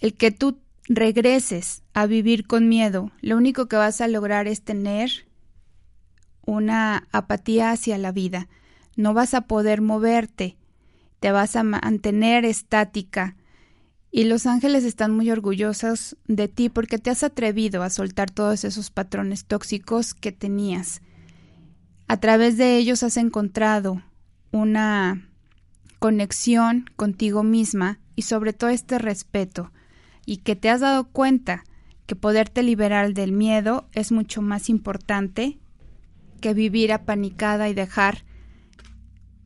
El 0.00 0.14
que 0.14 0.30
tú 0.30 0.58
regreses 0.88 1.82
a 1.92 2.06
vivir 2.06 2.46
con 2.46 2.68
miedo, 2.68 3.10
lo 3.20 3.36
único 3.36 3.66
que 3.66 3.76
vas 3.76 4.00
a 4.00 4.08
lograr 4.08 4.46
es 4.46 4.62
tener 4.62 5.27
una 6.48 7.06
apatía 7.12 7.72
hacia 7.72 7.98
la 7.98 8.10
vida. 8.10 8.48
No 8.96 9.12
vas 9.12 9.34
a 9.34 9.42
poder 9.42 9.82
moverte, 9.82 10.56
te 11.20 11.30
vas 11.30 11.56
a 11.56 11.62
mantener 11.62 12.46
estática 12.46 13.36
Y 14.10 14.24
los 14.24 14.46
ángeles 14.46 14.84
están 14.84 15.14
muy 15.14 15.30
orgullosos 15.30 16.16
de 16.26 16.48
ti 16.48 16.70
porque 16.70 16.98
te 16.98 17.10
has 17.10 17.22
atrevido 17.22 17.82
a 17.82 17.90
soltar 17.90 18.30
todos 18.30 18.64
esos 18.64 18.90
patrones 18.90 19.44
tóxicos 19.44 20.14
que 20.14 20.32
tenías. 20.32 21.02
A 22.06 22.16
través 22.16 22.56
de 22.56 22.78
ellos 22.78 23.02
has 23.02 23.18
encontrado 23.18 24.02
una 24.50 25.28
conexión 25.98 26.86
contigo 26.96 27.42
misma 27.42 28.00
y 28.16 28.22
sobre 28.22 28.54
todo 28.54 28.70
este 28.70 28.98
respeto 28.98 29.70
y 30.24 30.38
que 30.38 30.56
te 30.56 30.70
has 30.70 30.80
dado 30.80 31.08
cuenta 31.08 31.64
que 32.06 32.16
poderte 32.16 32.62
liberar 32.62 33.12
del 33.12 33.32
miedo 33.32 33.86
es 33.92 34.10
mucho 34.10 34.40
más 34.40 34.70
importante 34.70 35.58
que 36.38 36.54
vivir 36.54 36.92
apanicada 36.92 37.68
y 37.68 37.74
dejar 37.74 38.24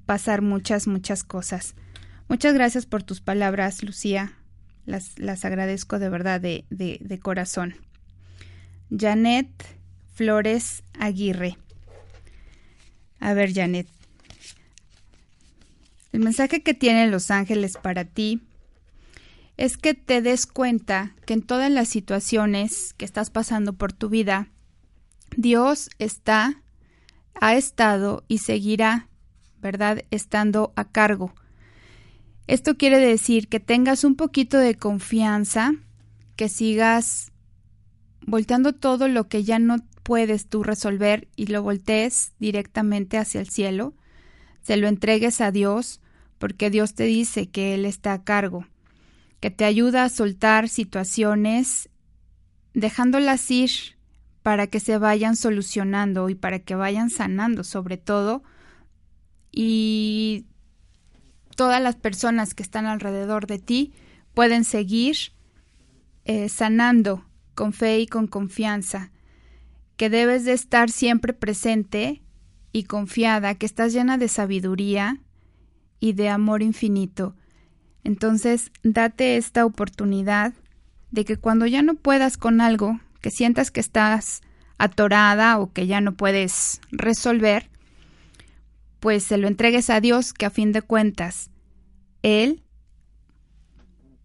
pasar 0.06 0.42
muchas, 0.42 0.86
muchas 0.86 1.24
cosas. 1.24 1.74
Muchas 2.28 2.54
gracias 2.54 2.86
por 2.86 3.02
tus 3.02 3.20
palabras, 3.20 3.82
Lucía. 3.82 4.38
Las, 4.84 5.18
las 5.18 5.44
agradezco 5.44 5.98
de 5.98 6.08
verdad 6.08 6.40
de, 6.40 6.64
de, 6.70 6.98
de 7.00 7.18
corazón. 7.18 7.74
Janet 8.90 9.48
Flores 10.14 10.82
Aguirre. 10.98 11.56
A 13.20 13.34
ver, 13.34 13.54
Janet. 13.54 13.86
El 16.12 16.20
mensaje 16.20 16.62
que 16.62 16.74
tienen 16.74 17.10
los 17.10 17.30
ángeles 17.30 17.78
para 17.80 18.04
ti 18.04 18.42
es 19.56 19.76
que 19.76 19.94
te 19.94 20.20
des 20.20 20.46
cuenta 20.46 21.14
que 21.24 21.34
en 21.34 21.42
todas 21.42 21.70
las 21.70 21.88
situaciones 21.88 22.94
que 22.94 23.04
estás 23.04 23.30
pasando 23.30 23.72
por 23.72 23.92
tu 23.92 24.08
vida, 24.08 24.48
Dios 25.36 25.88
está, 25.98 26.60
ha 27.40 27.54
estado 27.54 28.24
y 28.28 28.38
seguirá, 28.38 29.08
¿verdad?, 29.60 30.04
estando 30.10 30.72
a 30.76 30.84
cargo. 30.84 31.34
Esto 32.46 32.76
quiere 32.76 32.98
decir 32.98 33.48
que 33.48 33.60
tengas 33.60 34.04
un 34.04 34.16
poquito 34.16 34.58
de 34.58 34.76
confianza, 34.76 35.72
que 36.36 36.48
sigas 36.48 37.32
volteando 38.26 38.72
todo 38.72 39.08
lo 39.08 39.28
que 39.28 39.44
ya 39.44 39.58
no 39.58 39.78
puedes 40.02 40.48
tú 40.48 40.62
resolver 40.62 41.28
y 41.36 41.46
lo 41.46 41.62
voltees 41.62 42.32
directamente 42.38 43.18
hacia 43.18 43.40
el 43.40 43.48
cielo, 43.48 43.94
se 44.62 44.76
lo 44.76 44.88
entregues 44.88 45.40
a 45.40 45.50
Dios, 45.50 46.00
porque 46.38 46.70
Dios 46.70 46.94
te 46.94 47.04
dice 47.04 47.48
que 47.48 47.74
Él 47.74 47.84
está 47.84 48.12
a 48.12 48.24
cargo, 48.24 48.66
que 49.40 49.50
te 49.50 49.64
ayuda 49.64 50.04
a 50.04 50.08
soltar 50.08 50.68
situaciones, 50.68 51.88
dejándolas 52.74 53.50
ir 53.50 53.70
para 54.42 54.66
que 54.66 54.80
se 54.80 54.98
vayan 54.98 55.36
solucionando 55.36 56.28
y 56.28 56.34
para 56.34 56.58
que 56.58 56.74
vayan 56.74 57.10
sanando 57.10 57.64
sobre 57.64 57.96
todo, 57.96 58.42
y 59.50 60.46
todas 61.56 61.82
las 61.82 61.96
personas 61.96 62.54
que 62.54 62.62
están 62.62 62.86
alrededor 62.86 63.46
de 63.46 63.58
ti 63.58 63.92
pueden 64.34 64.64
seguir 64.64 65.16
eh, 66.24 66.48
sanando 66.48 67.24
con 67.54 67.72
fe 67.72 68.00
y 68.00 68.06
con 68.06 68.26
confianza, 68.26 69.12
que 69.96 70.08
debes 70.08 70.44
de 70.44 70.52
estar 70.52 70.90
siempre 70.90 71.32
presente 71.34 72.22
y 72.72 72.84
confiada, 72.84 73.54
que 73.54 73.66
estás 73.66 73.92
llena 73.92 74.16
de 74.16 74.28
sabiduría 74.28 75.20
y 76.00 76.14
de 76.14 76.30
amor 76.30 76.62
infinito. 76.62 77.36
Entonces, 78.02 78.72
date 78.82 79.36
esta 79.36 79.64
oportunidad 79.64 80.54
de 81.10 81.24
que 81.24 81.36
cuando 81.36 81.66
ya 81.66 81.82
no 81.82 81.94
puedas 81.94 82.38
con 82.38 82.60
algo, 82.60 82.98
que 83.22 83.30
sientas 83.30 83.70
que 83.70 83.80
estás 83.80 84.42
atorada 84.76 85.58
o 85.58 85.72
que 85.72 85.86
ya 85.86 86.02
no 86.02 86.14
puedes 86.14 86.80
resolver, 86.90 87.70
pues 89.00 89.22
se 89.22 89.38
lo 89.38 89.48
entregues 89.48 89.88
a 89.88 90.00
Dios, 90.00 90.34
que 90.34 90.44
a 90.44 90.50
fin 90.50 90.72
de 90.72 90.82
cuentas, 90.82 91.50
Él, 92.22 92.62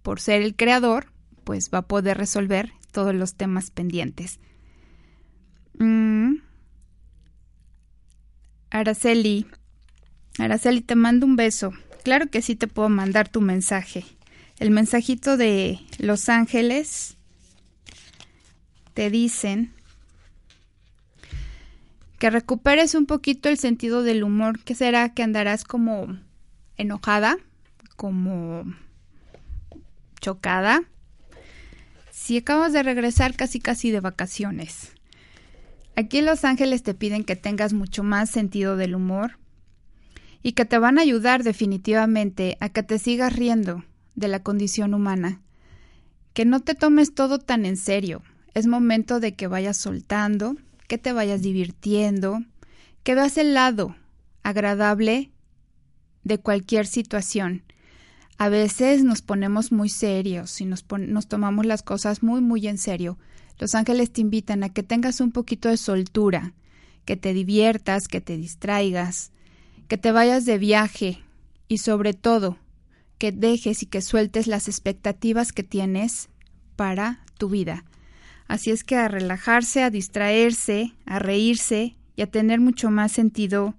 por 0.02 0.20
ser 0.20 0.42
el 0.42 0.56
creador, 0.56 1.14
pues 1.44 1.70
va 1.74 1.80
a 1.80 1.88
poder 1.88 2.18
resolver 2.18 2.74
todos 2.92 3.16
los 3.16 3.36
temas 3.36 3.72
pendientes. 3.72 4.40
Mm. 5.80 6.38
Araceli, 8.70 9.48
Araceli, 10.40 10.82
te 10.82 10.96
mando 10.96 11.26
un 11.26 11.36
beso. 11.36 11.72
Claro 12.04 12.28
que 12.28 12.42
sí 12.42 12.56
te 12.56 12.68
puedo 12.68 12.90
mandar 12.90 13.30
tu 13.30 13.42
mensaje. 13.42 14.06
El 14.60 14.72
mensajito 14.72 15.38
de 15.38 15.80
Los 16.00 16.30
Ángeles 16.30 17.17
te 18.98 19.12
dicen 19.12 19.76
que 22.18 22.32
recuperes 22.32 22.96
un 22.96 23.06
poquito 23.06 23.48
el 23.48 23.60
sentido 23.60 24.02
del 24.02 24.24
humor. 24.24 24.58
¿Qué 24.64 24.74
será? 24.74 25.14
Que 25.14 25.22
andarás 25.22 25.66
como 25.66 26.18
enojada, 26.78 27.38
como 27.96 28.64
chocada, 30.20 30.82
si 32.10 32.38
acabas 32.38 32.74
de 32.74 32.82
regresar 32.82 33.36
casi 33.36 33.60
casi 33.60 33.92
de 33.92 34.00
vacaciones. 34.00 34.94
Aquí 35.96 36.18
en 36.18 36.26
Los 36.26 36.44
Ángeles 36.44 36.82
te 36.82 36.96
piden 36.96 37.24
que 37.24 37.36
tengas 37.36 37.74
mucho 37.74 38.02
más 38.02 38.32
sentido 38.32 38.78
del 38.78 38.96
humor 38.96 39.38
y 40.42 40.54
que 40.54 40.66
te 40.66 40.80
van 40.80 40.98
a 40.98 41.04
ayudar 41.04 41.44
definitivamente 41.44 42.58
a 42.62 42.70
que 42.70 42.82
te 42.82 42.98
sigas 42.98 43.36
riendo 43.36 43.84
de 44.16 44.28
la 44.28 44.42
condición 44.42 44.96
humana. 44.96 45.40
Que 46.34 46.46
no 46.46 46.62
te 46.62 46.74
tomes 46.74 47.14
todo 47.14 47.38
tan 47.38 47.64
en 47.68 47.78
serio. 47.78 48.24
Es 48.58 48.68
momento 48.68 49.20
de 49.20 49.36
que 49.36 49.48
vayas 49.48 49.78
soltando, 49.78 50.56
que 50.88 50.98
te 50.98 51.14
vayas 51.14 51.42
divirtiendo, 51.42 52.40
que 53.04 53.16
veas 53.16 53.38
el 53.38 53.54
lado 53.54 53.96
agradable 54.44 55.32
de 56.24 56.40
cualquier 56.40 56.88
situación 56.88 57.64
a 58.40 58.50
veces 58.50 59.04
nos 59.04 59.22
ponemos 59.24 59.72
muy 59.72 59.90
serios 59.90 60.62
y 60.62 60.66
nos, 60.66 60.86
nos 61.00 61.28
tomamos 61.28 61.66
las 61.66 61.82
cosas 61.82 62.22
muy, 62.22 62.40
muy 62.40 62.68
en 62.68 62.78
serio. 62.78 63.18
Los 63.58 63.74
ángeles 63.74 64.12
te 64.12 64.22
invitan 64.22 64.64
a 64.64 64.70
que 64.70 64.84
tengas 64.84 65.22
un 65.22 65.32
poquito 65.32 65.70
de 65.70 65.78
soltura, 65.78 66.54
que 67.06 67.16
te 67.18 67.34
diviertas, 67.34 68.08
que 68.08 68.22
te 68.22 68.38
distraigas, 68.38 69.32
que 69.88 69.98
te 69.98 70.12
vayas 70.12 70.46
de 70.46 70.60
viaje 70.60 71.24
y 71.68 71.80
sobre 71.80 72.14
todo 72.14 72.58
que 73.18 73.32
dejes 73.32 73.82
y 73.82 73.88
que 73.88 74.02
sueltes 74.02 74.46
las 74.46 74.68
expectativas 74.68 75.52
que 75.52 75.64
tienes 75.64 76.30
para 76.76 77.24
tu 77.40 77.50
vida. 77.50 77.86
Así 78.48 78.72
es 78.72 78.84
que 78.84 78.96
a 78.96 79.08
relajarse, 79.08 79.84
a 79.84 79.90
distraerse, 79.90 80.94
a 81.06 81.20
reírse 81.20 81.96
y 82.16 82.22
a 82.22 82.28
tener 82.28 82.60
mucho 82.60 82.90
más 82.90 83.12
sentido 83.12 83.76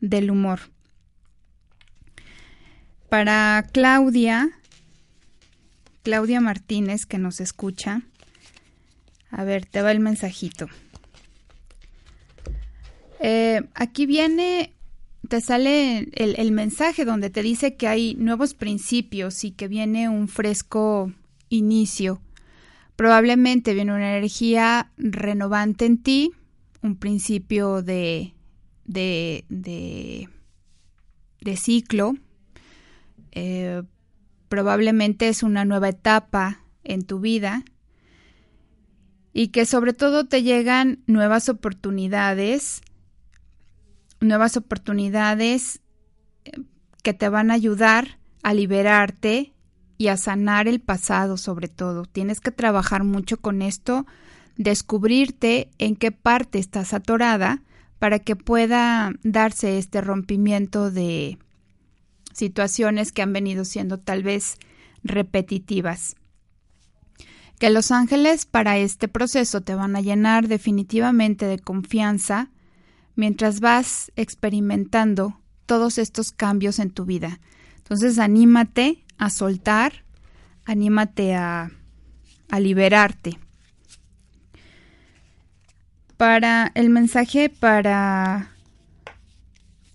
del 0.00 0.30
humor. 0.30 0.60
Para 3.08 3.66
Claudia, 3.72 4.50
Claudia 6.02 6.40
Martínez, 6.40 7.06
que 7.06 7.18
nos 7.18 7.40
escucha, 7.40 8.02
a 9.30 9.44
ver, 9.44 9.66
te 9.66 9.82
va 9.82 9.92
el 9.92 10.00
mensajito. 10.00 10.68
Eh, 13.20 13.62
aquí 13.74 14.06
viene, 14.06 14.72
te 15.28 15.40
sale 15.40 16.08
el, 16.14 16.34
el, 16.38 16.52
mensaje 16.52 17.04
donde 17.04 17.30
te 17.30 17.42
dice 17.42 17.76
que 17.76 17.88
hay 17.88 18.14
nuevos 18.14 18.54
principios 18.54 19.44
y 19.44 19.50
que 19.50 19.68
viene 19.68 20.08
un 20.08 20.28
fresco 20.28 21.12
inicio. 21.48 22.20
Probablemente 22.98 23.74
viene 23.74 23.94
una 23.94 24.16
energía 24.16 24.90
renovante 24.96 25.86
en 25.86 26.02
ti, 26.02 26.32
un 26.82 26.96
principio 26.96 27.80
de, 27.80 28.34
de, 28.86 29.44
de, 29.48 31.56
ciclo, 31.56 32.14
eh, 33.30 33.84
probablemente 34.48 35.28
es 35.28 35.44
una 35.44 35.64
nueva 35.64 35.90
etapa 35.90 36.64
en 36.82 37.04
tu 37.04 37.20
vida 37.20 37.62
y 39.32 39.48
que 39.48 39.64
sobre 39.64 39.92
todo 39.92 40.26
te 40.26 40.42
llegan 40.42 41.04
nuevas 41.06 41.48
oportunidades, 41.48 42.82
nuevas 44.18 44.56
oportunidades 44.56 45.82
eh, 46.44 46.50
que 47.04 47.14
te 47.14 47.28
van 47.28 47.52
a 47.52 47.54
ayudar 47.54 48.18
a 48.42 48.54
liberarte 48.54 49.52
y 49.98 50.08
a 50.08 50.16
sanar 50.16 50.68
el 50.68 50.80
pasado 50.80 51.36
sobre 51.36 51.68
todo. 51.68 52.06
Tienes 52.06 52.40
que 52.40 52.52
trabajar 52.52 53.04
mucho 53.04 53.36
con 53.38 53.60
esto, 53.60 54.06
descubrirte 54.56 55.70
en 55.78 55.96
qué 55.96 56.12
parte 56.12 56.58
estás 56.58 56.94
atorada 56.94 57.62
para 57.98 58.20
que 58.20 58.36
pueda 58.36 59.12
darse 59.22 59.76
este 59.76 60.00
rompimiento 60.00 60.90
de, 60.90 61.38
situaciones 62.38 63.12
que 63.12 63.22
han 63.22 63.32
venido 63.32 63.64
siendo 63.64 63.98
tal 63.98 64.22
vez 64.22 64.56
repetitivas. 65.02 66.16
Que 67.58 67.70
los 67.70 67.90
ángeles 67.90 68.46
para 68.46 68.78
este 68.78 69.08
proceso 69.08 69.60
te 69.60 69.74
van 69.74 69.96
a 69.96 70.00
llenar 70.00 70.46
definitivamente 70.46 71.46
de 71.46 71.58
confianza 71.58 72.50
mientras 73.16 73.58
vas 73.58 74.12
experimentando 74.14 75.40
todos 75.66 75.98
estos 75.98 76.30
cambios 76.30 76.78
en 76.78 76.90
tu 76.90 77.04
vida. 77.04 77.40
Entonces 77.78 78.18
anímate 78.20 79.04
a 79.18 79.30
soltar, 79.30 80.04
anímate 80.64 81.34
a, 81.34 81.70
a 82.50 82.60
liberarte. 82.60 83.38
Para 86.16 86.72
el 86.74 86.90
mensaje 86.90 87.48
para 87.48 88.50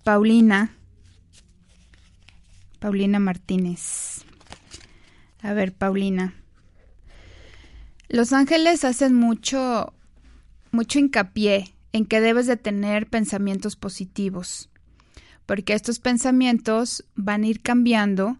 Paulina, 0.04 0.70
Paulina 2.78 3.18
Martínez. 3.18 4.24
A 5.42 5.52
ver, 5.52 5.72
Paulina. 5.72 6.34
Los 8.08 8.32
ángeles 8.32 8.84
hacen 8.84 9.14
mucho, 9.14 9.94
mucho 10.70 10.98
hincapié 10.98 11.74
en 11.92 12.06
que 12.06 12.20
debes 12.20 12.46
de 12.46 12.56
tener 12.56 13.08
pensamientos 13.08 13.76
positivos, 13.76 14.70
porque 15.46 15.74
estos 15.74 15.98
pensamientos 15.98 17.04
van 17.14 17.44
a 17.44 17.46
ir 17.46 17.60
cambiando 17.60 18.38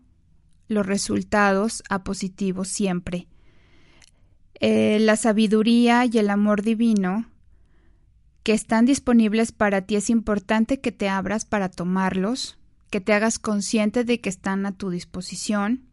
los 0.74 0.86
resultados 0.86 1.82
a 1.88 2.04
positivos 2.04 2.68
siempre. 2.68 3.28
Eh, 4.60 4.98
la 5.00 5.16
sabiduría 5.16 6.04
y 6.04 6.18
el 6.18 6.30
amor 6.30 6.62
divino 6.62 7.26
que 8.42 8.52
están 8.52 8.84
disponibles 8.84 9.52
para 9.52 9.82
ti 9.82 9.96
es 9.96 10.10
importante 10.10 10.80
que 10.80 10.92
te 10.92 11.08
abras 11.08 11.44
para 11.44 11.70
tomarlos, 11.70 12.58
que 12.90 13.00
te 13.00 13.12
hagas 13.12 13.38
consciente 13.38 14.04
de 14.04 14.20
que 14.20 14.28
están 14.28 14.66
a 14.66 14.72
tu 14.72 14.90
disposición, 14.90 15.88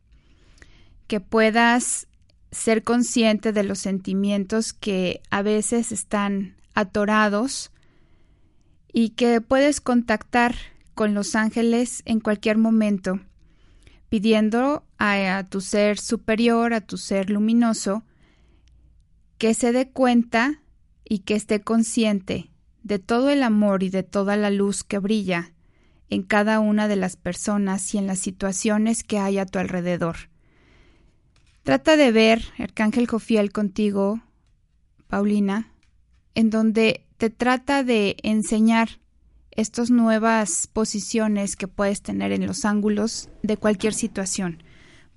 que 1.07 1.19
puedas 1.21 2.07
ser 2.51 2.83
consciente 2.83 3.53
de 3.53 3.63
los 3.63 3.79
sentimientos 3.79 4.73
que 4.73 5.21
a 5.31 5.41
veces 5.41 5.91
están 5.91 6.55
atorados 6.73 7.71
y 8.93 9.11
que 9.11 9.39
puedes 9.41 9.79
contactar 9.79 10.55
con 10.93 11.13
los 11.13 11.35
ángeles 11.35 12.03
en 12.05 12.19
cualquier 12.19 12.57
momento, 12.57 13.21
pidiendo 14.11 14.83
a, 14.97 15.45
tu 15.49 15.61
ser 15.61 15.97
superior, 15.97 16.73
a 16.73 16.81
tu 16.81 16.97
ser 16.97 17.29
luminoso, 17.29 18.03
que 19.37 19.53
se 19.53 19.71
dé 19.71 19.89
cuenta 19.89 20.61
y 21.05 21.19
que 21.19 21.33
esté 21.33 21.61
consciente 21.61 22.51
de 22.83 22.99
todo 22.99 23.29
el 23.29 23.41
amor 23.41 23.83
y 23.83 23.89
de 23.89 24.03
toda 24.03 24.35
la 24.35 24.49
luz 24.49 24.83
que 24.83 24.99
brilla 24.99 25.53
en 26.09 26.23
cada 26.23 26.59
una 26.59 26.89
de 26.89 26.97
las 26.97 27.15
personas 27.15 27.95
y 27.95 27.99
en 27.99 28.05
las 28.05 28.19
situaciones 28.19 29.03
que 29.03 29.17
hay 29.17 29.37
a 29.37 29.45
tu 29.45 29.59
alrededor. 29.59 30.29
Trata 31.63 31.95
de 31.95 32.11
ver, 32.11 32.43
Arcángel 32.57 33.07
Jofiel, 33.07 33.53
contigo, 33.53 34.19
Paulina, 35.07 35.71
en 36.35 36.49
donde 36.49 37.07
te 37.15 37.29
trata 37.29 37.85
de 37.85 38.17
enseñar 38.23 38.99
estas 39.51 39.91
nuevas 39.91 40.67
posiciones 40.67 41.55
que 41.55 41.67
puedes 41.67 42.01
tener 42.01 42.31
en 42.31 42.47
los 42.47 42.65
ángulos 42.65 43.29
de 43.43 43.57
cualquier 43.57 43.93
situación. 43.93 44.63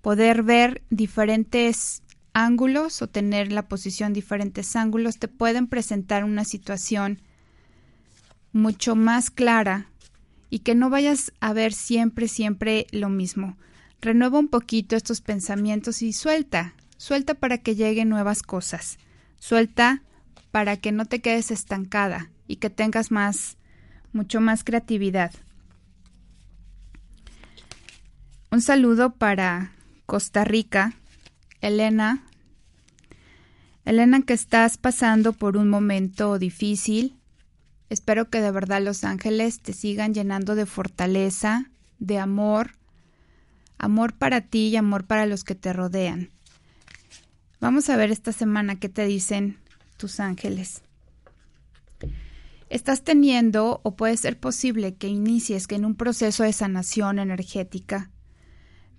Poder 0.03 0.43
ver 0.43 0.83
diferentes 0.91 2.03
ángulos 2.33 3.01
o 3.01 3.09
tener 3.09 3.53
la 3.53 3.69
posición 3.69 4.13
diferentes 4.13 4.77
ángulos 4.77 5.19
te 5.19 5.29
pueden 5.29 5.69
presentar 5.69 6.25
una 6.25 6.45
situación 6.45 7.23
mucho 8.53 8.97
más 8.97 9.31
clara 9.31 9.87
y 10.51 10.61
que 10.61 10.75
no 10.75 10.91
vayas 10.91 11.33
a 11.41 11.53
ver 11.53 11.73
siempre, 11.73 12.29
siempre 12.29 12.87
lo 12.91 13.09
mismo. 13.09 13.57
Renueva 14.01 14.39
un 14.39 14.49
poquito 14.49 14.97
estos 14.97 15.21
pensamientos 15.21 16.03
y 16.03 16.13
suelta, 16.13 16.75
suelta 16.97 17.35
para 17.35 17.59
que 17.59 17.75
lleguen 17.75 18.09
nuevas 18.09 18.43
cosas, 18.43 18.99
suelta 19.39 20.03
para 20.51 20.77
que 20.77 20.93
no 20.93 21.07
te 21.07 21.21
quedes 21.21 21.51
estancada 21.51 22.31
y 22.47 22.57
que 22.57 22.71
tengas 22.71 23.11
más, 23.11 23.57
mucho 24.15 24.41
más 24.41 24.65
creatividad. 24.65 25.33
Un 28.51 28.61
saludo 28.61 29.11
para 29.15 29.73
Costa 30.07 30.45
Rica, 30.45 30.95
Elena. 31.61 32.23
Elena, 33.85 34.23
que 34.23 34.33
estás 34.33 34.79
pasando 34.79 35.33
por 35.33 35.57
un 35.57 35.69
momento 35.69 36.39
difícil. 36.39 37.17
Espero 37.91 38.31
que 38.31 38.41
de 38.41 38.53
verdad 38.53 38.81
los 38.81 39.03
ángeles 39.03 39.61
te 39.61 39.73
sigan 39.73 40.15
llenando 40.15 40.55
de 40.55 40.67
fortaleza, 40.67 41.67
de 41.99 42.19
amor, 42.19 42.77
amor 43.77 44.15
para 44.15 44.41
ti 44.41 44.69
y 44.69 44.77
amor 44.77 45.05
para 45.05 45.27
los 45.27 45.43
que 45.43 45.57
te 45.57 45.73
rodean. 45.73 46.31
Vamos 47.61 47.91
a 47.91 47.97
ver 47.97 48.13
esta 48.13 48.31
semana 48.31 48.79
qué 48.79 48.89
te 48.89 49.05
dicen 49.05 49.59
tus 49.97 50.21
ángeles. 50.21 50.84
Estás 52.71 53.03
teniendo 53.03 53.81
o 53.85 53.97
puede 53.97 54.17
ser 54.17 54.39
posible 54.39 54.95
que 54.95 55.09
inicies 55.09 55.67
que 55.67 55.75
en 55.75 55.85
un 55.85 55.95
proceso 55.95 56.45
de 56.45 56.53
sanación 56.53 57.19
energética 57.19 58.11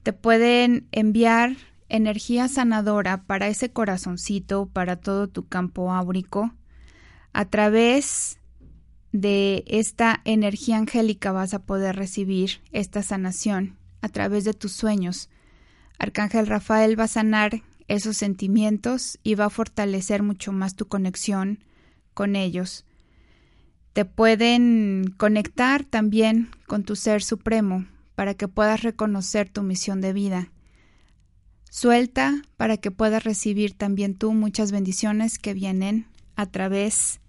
te 0.04 0.14
pueden 0.14 0.88
enviar 0.92 1.58
energía 1.90 2.48
sanadora 2.48 3.24
para 3.24 3.48
ese 3.48 3.72
corazoncito, 3.72 4.68
para 4.68 4.98
todo 4.98 5.28
tu 5.28 5.48
campo 5.48 5.92
áurico. 5.92 6.54
A 7.34 7.46
través 7.46 8.40
de 9.12 9.64
esta 9.68 10.22
energía 10.26 10.78
angélica 10.78 11.32
vas 11.32 11.54
a 11.54 11.66
poder 11.66 11.96
recibir 11.96 12.62
esta 12.72 13.02
sanación 13.02 13.78
a 14.02 14.10
través 14.10 14.44
de 14.44 14.54
tus 14.54 14.74
sueños. 14.74 15.30
Arcángel 15.98 16.48
Rafael 16.48 17.00
va 17.00 17.06
a 17.06 17.08
sanar 17.08 17.64
esos 17.88 18.18
sentimientos 18.18 19.20
y 19.24 19.36
va 19.36 19.46
a 19.46 19.50
fortalecer 19.50 20.22
mucho 20.24 20.52
más 20.52 20.76
tu 20.76 20.88
conexión 20.88 21.64
con 22.14 22.36
ellos. 22.36 22.86
Te 23.96 24.06
pueden 24.06 25.16
conectar 25.18 25.84
también 25.84 26.50
con 26.68 26.84
tu 26.84 26.96
ser 26.96 27.24
supremo 27.24 27.88
para 28.14 28.36
que 28.36 28.48
puedas 28.48 28.84
reconocer 28.84 29.50
tu 29.50 29.64
misión 29.64 30.02
de 30.02 30.14
vida. 30.14 30.52
Suelta 31.72 32.44
para 32.58 32.78
que 32.78 32.92
puedas 32.92 33.24
recibir 33.24 33.74
también 33.74 34.14
tú 34.14 34.34
muchas 34.34 34.72
bendiciones 34.72 35.40
que 35.40 35.56
vienen 35.56 36.06
a 36.36 36.46
través 36.46 37.20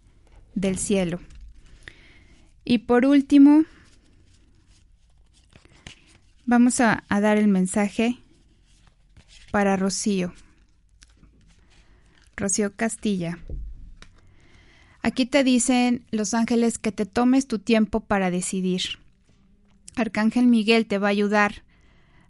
del 0.55 0.77
cielo. 0.77 1.21
Y 2.65 2.79
por 2.79 3.07
último, 3.07 3.65
Vamos 6.49 6.79
a, 6.81 7.03
dar 7.09 7.39
el 7.39 7.49
mensaje 7.49 8.19
para 9.51 9.77
Rocío. 9.77 10.33
Rocío 12.37 12.73
Castilla. 12.77 13.41
Aquí 15.07 15.25
te 15.25 15.45
dicen 15.45 16.05
los 16.11 16.35
ángeles 16.35 16.79
que 16.79 16.93
te 16.93 17.07
tomes 17.07 17.47
tu 17.47 17.59
tiempo 17.59 18.01
para 18.01 18.31
decidir. 18.31 18.83
Arcángel 19.95 20.47
Miguel 20.47 20.87
te 20.87 20.99
va 20.99 21.09
a 21.09 21.11
ayudar 21.11 21.63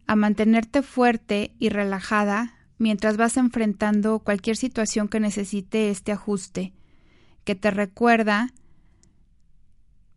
a 0.07 0.14
mantenerte 0.14 0.83
fuerte 0.83 1.53
y 1.59 1.70
relajada 1.70 2.55
mientras 2.79 3.16
vas 3.16 3.37
enfrentando 3.37 4.18
cualquier 4.20 4.57
situación 4.57 5.09
que 5.09 5.20
necesite 5.20 5.91
este 5.91 6.12
ajuste, 6.12 6.74
que 7.45 7.55
te 7.55 7.70
recuerda 7.70 8.53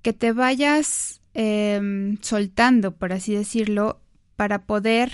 que 0.02 0.14
te 0.14 0.32
vayas 0.34 1.20
Em, 1.34 2.18
soltando, 2.22 2.96
por 2.96 3.14
así 3.14 3.36
decirlo, 3.36 4.02
para 4.36 4.66
poder 4.66 5.12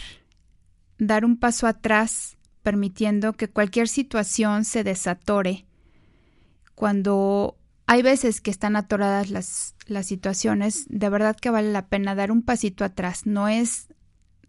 dar 0.98 1.26
un 1.26 1.38
paso 1.38 1.68
atrás, 1.68 2.38
permitiendo 2.64 3.34
que 3.34 3.50
cualquier 3.50 3.88
situación 3.88 4.64
se 4.64 4.84
desatore. 4.84 5.66
Cuando 6.76 7.58
hay 7.88 8.02
veces 8.02 8.42
que 8.42 8.52
están 8.52 8.76
atoradas 8.76 9.30
las, 9.30 9.76
las 9.88 10.06
situaciones, 10.06 10.86
de 10.90 11.10
verdad 11.10 11.36
que 11.36 11.50
vale 11.50 11.72
la 11.72 11.88
pena 11.88 12.16
dar 12.16 12.32
un 12.32 12.42
pasito 12.42 12.84
atrás. 12.84 13.26
No 13.26 13.48
es, 13.48 13.88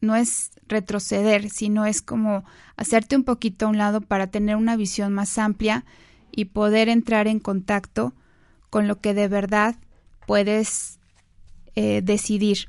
no 0.00 0.16
es 0.16 0.50
retroceder, 0.66 1.50
sino 1.50 1.86
es 1.86 2.02
como 2.02 2.44
hacerte 2.76 3.16
un 3.16 3.24
poquito 3.24 3.66
a 3.66 3.68
un 3.68 3.78
lado 3.78 4.00
para 4.00 4.28
tener 4.28 4.56
una 4.56 4.76
visión 4.76 5.12
más 5.12 5.38
amplia 5.38 5.84
y 6.32 6.46
poder 6.46 6.88
entrar 6.88 7.28
en 7.28 7.40
contacto 7.40 8.14
con 8.70 8.88
lo 8.88 9.00
que 9.00 9.14
de 9.14 9.28
verdad 9.28 9.76
puedes 10.26 10.98
eh, 11.74 12.00
decidir. 12.02 12.68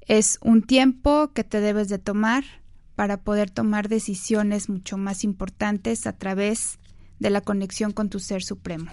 Es 0.00 0.38
un 0.42 0.62
tiempo 0.62 1.32
que 1.32 1.44
te 1.44 1.60
debes 1.60 1.88
de 1.88 1.98
tomar 1.98 2.44
para 2.96 3.18
poder 3.18 3.50
tomar 3.50 3.88
decisiones 3.88 4.68
mucho 4.68 4.98
más 4.98 5.22
importantes 5.24 6.06
a 6.06 6.12
través 6.12 6.78
de 7.20 7.30
la 7.30 7.42
conexión 7.42 7.92
con 7.92 8.08
tu 8.08 8.18
ser 8.18 8.42
supremo. 8.42 8.90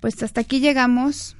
Pues 0.00 0.20
hasta 0.22 0.40
aquí 0.40 0.58
llegamos. 0.58 1.36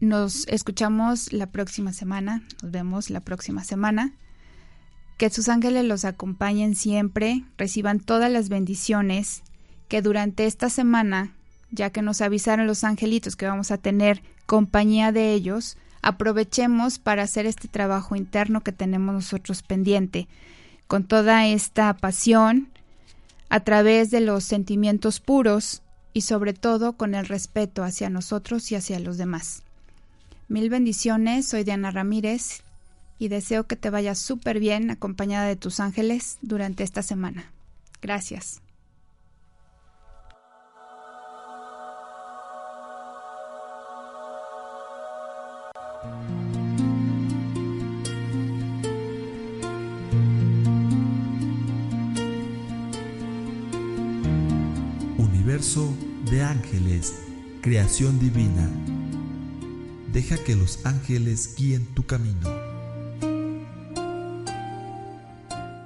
Nos 0.00 0.46
escuchamos 0.48 1.32
la 1.32 1.46
próxima 1.46 1.92
semana. 1.92 2.42
Nos 2.62 2.70
vemos 2.70 3.10
la 3.10 3.20
próxima 3.20 3.64
semana. 3.64 4.12
Que 5.16 5.30
sus 5.30 5.48
ángeles 5.48 5.84
los 5.84 6.04
acompañen 6.04 6.74
siempre, 6.74 7.44
reciban 7.58 8.00
todas 8.00 8.30
las 8.30 8.48
bendiciones 8.48 9.42
que 9.88 10.02
durante 10.02 10.46
esta 10.46 10.70
semana, 10.70 11.34
ya 11.70 11.90
que 11.90 12.00
nos 12.00 12.20
avisaron 12.20 12.66
los 12.66 12.84
angelitos 12.84 13.36
que 13.36 13.46
vamos 13.46 13.70
a 13.70 13.78
tener 13.78 14.22
compañía 14.46 15.12
de 15.12 15.34
ellos, 15.34 15.76
aprovechemos 16.00 16.98
para 16.98 17.22
hacer 17.22 17.44
este 17.44 17.68
trabajo 17.68 18.16
interno 18.16 18.62
que 18.62 18.72
tenemos 18.72 19.14
nosotros 19.14 19.62
pendiente, 19.62 20.26
con 20.86 21.04
toda 21.04 21.46
esta 21.46 21.92
pasión, 21.94 22.68
a 23.50 23.60
través 23.60 24.10
de 24.10 24.20
los 24.20 24.44
sentimientos 24.44 25.20
puros 25.20 25.82
y 26.12 26.22
sobre 26.22 26.54
todo 26.54 26.94
con 26.94 27.14
el 27.14 27.26
respeto 27.26 27.82
hacia 27.82 28.08
nosotros 28.08 28.70
y 28.72 28.76
hacia 28.76 28.98
los 29.00 29.18
demás. 29.18 29.62
Mil 30.48 30.70
bendiciones, 30.70 31.46
soy 31.46 31.64
Diana 31.64 31.90
Ramírez 31.90 32.62
y 33.18 33.28
deseo 33.28 33.66
que 33.66 33.76
te 33.76 33.90
vayas 33.90 34.18
súper 34.18 34.60
bien 34.60 34.90
acompañada 34.90 35.46
de 35.46 35.56
tus 35.56 35.80
ángeles 35.80 36.38
durante 36.42 36.84
esta 36.84 37.02
semana. 37.02 37.52
Gracias. 38.00 38.62
De 55.76 56.42
ángeles, 56.42 57.14
creación 57.60 58.18
divina. 58.18 58.68
Deja 60.12 60.36
que 60.36 60.56
los 60.56 60.84
ángeles 60.84 61.54
guíen 61.56 61.86
tu 61.94 62.04
camino. 62.06 62.50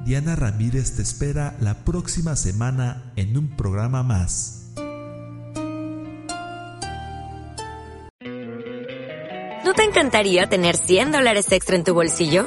Diana 0.06 0.36
Ramírez 0.36 0.96
te 0.96 1.02
espera 1.02 1.54
la 1.60 1.84
próxima 1.84 2.34
semana 2.34 3.12
en 3.16 3.36
un 3.36 3.48
programa 3.48 4.02
más. 4.02 4.70
¿No 9.64 9.74
te 9.74 9.82
encantaría 9.82 10.46
tener 10.46 10.78
100 10.78 11.12
dólares 11.12 11.52
extra 11.52 11.76
en 11.76 11.84
tu 11.84 11.92
bolsillo? 11.92 12.46